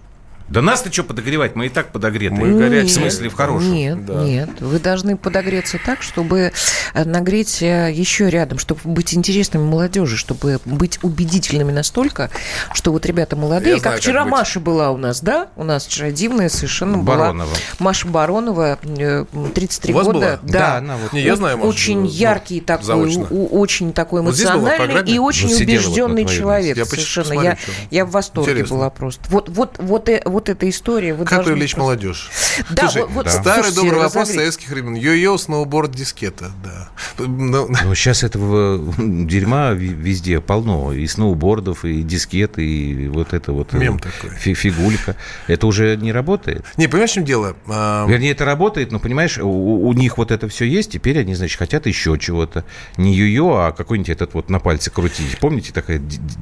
[0.49, 1.55] Да нас-то что подогревать?
[1.55, 2.35] Мы и так подогреты.
[2.35, 2.87] Мы горячие.
[2.89, 3.73] В смысле, в хорошем.
[3.73, 4.23] Нет, Да.
[4.23, 4.49] нет.
[4.59, 6.51] Вы должны подогреться так, чтобы
[6.93, 12.29] э, нагреть э, еще рядом, чтобы быть интересными молодежи, чтобы быть убедительными настолько,
[12.73, 14.31] что вот ребята молодые, Я знаю, как вчера как быть.
[14.31, 15.47] Маша была у нас, да?
[15.55, 17.47] У нас вчера дивная совершенно Баронова.
[17.47, 17.57] была.
[17.79, 19.25] Маша Баронова, э,
[19.55, 20.19] 33 У вас года.
[20.19, 20.39] была?
[20.43, 23.27] Да, она вот- Не, я знаю, Машу, Очень ну, яркий такой, заочно.
[23.29, 25.11] у- очень такой Вот эмоциональный программе?
[25.13, 26.77] и очень Вот вот на убежденный твоем человек.
[26.77, 27.23] Я совершенно.
[27.29, 27.71] посмотрю, Я, что.
[27.91, 28.75] я в восторге Интересно.
[28.75, 29.23] была просто.
[29.29, 31.13] Вот, вот, вот, э- вот эта история.
[31.13, 32.29] Вы Как должны привлечь просто- молодежь?
[32.71, 34.35] Да, Слушай, вот- вот, старый слушайте, добрый вопрос разогреть.
[34.35, 34.95] советских времен.
[34.95, 36.89] Йо-йо, сноуборд, дискета, да.
[37.19, 40.93] Ну, Ну, сейчас этого дерьма везде полно.
[40.93, 43.73] И сноубордов, и дискет, и вот это вот...
[43.73, 44.29] э, Мем такой.
[44.31, 45.15] фи- Фигулька.
[45.47, 46.65] Это уже не работает.
[46.77, 47.55] Не, понимаешь, в чем дело?
[47.67, 51.35] А, Вернее, это работает, но, понимаешь, у, у них вот это все есть, теперь они,
[51.35, 52.65] значит, хотят еще чего-то.
[52.97, 55.37] Не ю-ё, а какой-нибудь этот вот на пальце крутить.
[55.39, 56.01] Помните, такая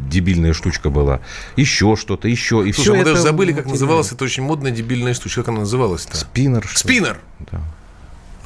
[0.09, 1.21] дебильная штучка была?
[1.55, 2.63] Еще что-то, еще.
[2.67, 3.09] И Слушай, все мы это...
[3.11, 5.41] даже забыли, как называлась эта очень модная дебильная штучка.
[5.41, 6.17] Как она называлась-то?
[6.17, 6.67] Спиннер.
[6.73, 7.19] Спиннер.
[7.51, 7.61] Да.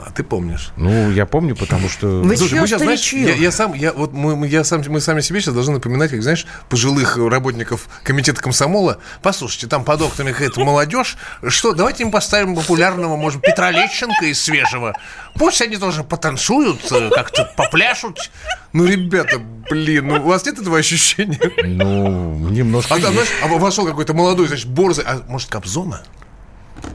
[0.06, 0.72] А ты помнишь?
[0.78, 2.22] Ну, я помню, потому что...
[2.22, 5.02] Вы Слушай, мы сейчас, знаешь, я, я сам, я, вот мы, мы- я сам, мы
[5.02, 9.00] сами себе сейчас должны напоминать, как, знаешь, пожилых работников комитета комсомола.
[9.24, 11.18] Послушайте, там под окнами какая-то молодежь.
[11.48, 14.94] Что, давайте им поставим популярного, может, Петра Лещенко из свежего.
[15.34, 18.30] Пусть они тоже потанцуют, э, как-то попляшут.
[18.74, 19.42] Ну, ребята,
[19.72, 21.40] блин, ну у вас нет этого ощущения?
[21.64, 22.94] Ну, немножко...
[22.94, 26.04] А там, знаешь, а вошел какой-то молодой, значит, борзый, а может, Кобзона?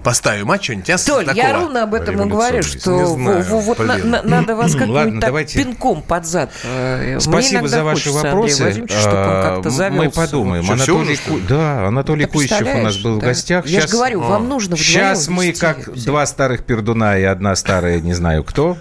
[0.03, 0.89] Поставим, а что-нибудь?
[0.91, 1.43] а, Толь, такого?
[1.47, 5.29] я ровно об этом и говорю, что вот на- на- надо вас Ладно, как-нибудь так
[5.29, 5.59] давайте.
[5.63, 6.51] пинком под зад.
[6.65, 8.63] Э, Спасибо за ваши хочется, вопросы.
[8.63, 9.61] Андрей А,
[9.91, 10.65] Мы подумаем.
[10.65, 11.17] Что, Анатолий?
[11.17, 13.27] Ку- да, Анатолий Ты Куищев у нас был в да.
[13.27, 13.67] гостях.
[13.67, 16.07] Я же говорю, вам нужно вдвоем Сейчас мы, вести как всё.
[16.07, 18.79] два старых пердуна и одна старая, не знаю кто,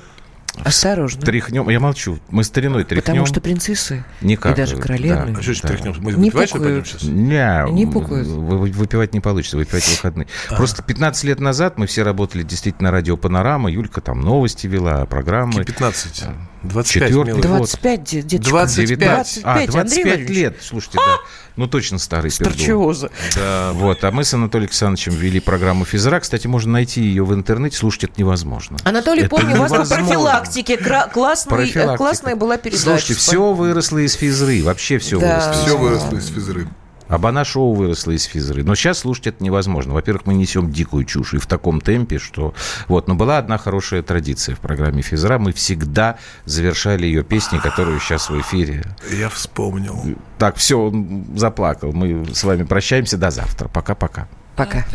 [0.63, 1.21] Осторожно.
[1.21, 1.69] тряхнем.
[1.69, 2.19] Я молчу.
[2.29, 3.03] Мы стариной тряхнем.
[3.03, 4.53] Потому что принцессы Никак.
[4.53, 4.81] и даже Да.
[4.81, 5.67] королевны А что Да.
[5.69, 6.01] тряхнемся?
[6.01, 6.87] Мы Не выпивать, пукают.
[6.87, 7.03] сейчас?
[7.03, 8.27] Не, Не пукают.
[8.27, 10.27] вы- вы- Выпивать не получится, выпивать в выходные.
[10.49, 13.69] Просто 15 лет назад мы все работали действительно на радио «Панорама».
[13.71, 15.63] Юлька там новости вела, программы.
[15.65, 16.23] 15.
[16.63, 17.07] 25.
[17.09, 17.41] Четвертый милый.
[17.41, 17.57] год.
[17.57, 18.49] 25, де- деточка.
[18.51, 18.97] 25.
[18.99, 20.29] 25, А, Андрей 25 Владимирович.
[20.37, 20.57] лет.
[20.61, 21.17] Слушайте, да.
[21.55, 22.31] Ну, точно старый.
[22.31, 23.09] Старчиоза.
[23.35, 23.71] Да.
[23.73, 26.19] Вот, а мы с Анатолием Александровичем вели программу «Физра».
[26.19, 28.77] Кстати, можно найти ее в интернете, слушать это невозможно.
[28.83, 30.05] Анатолий, Это помню, у вас по невозможно.
[30.05, 30.77] профилактике
[31.11, 31.97] классный, Профилактика.
[31.97, 32.83] классная была передача.
[32.83, 35.27] Слушайте, все выросло из физры, вообще все Да.
[35.39, 35.53] выросло.
[35.65, 36.67] Все выросло из физры.
[37.09, 38.63] Абана-шоу выросло из физры.
[38.63, 39.93] Но сейчас слушать это невозможно.
[39.93, 42.53] Во-первых, мы несем дикую чушь и в таком темпе, что...
[42.87, 43.07] Вот.
[43.07, 45.39] Но была одна хорошая традиция в программе физра.
[45.39, 48.83] Мы всегда завершали ее песни, которую сейчас в эфире.
[49.11, 49.99] Я вспомнил.
[50.37, 51.91] Так, все, он заплакал.
[51.91, 53.67] Мы с вами прощаемся до завтра.
[53.67, 54.27] Пока-пока.
[54.55, 54.85] Пока.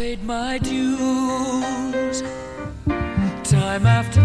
[3.45, 4.25] Time after.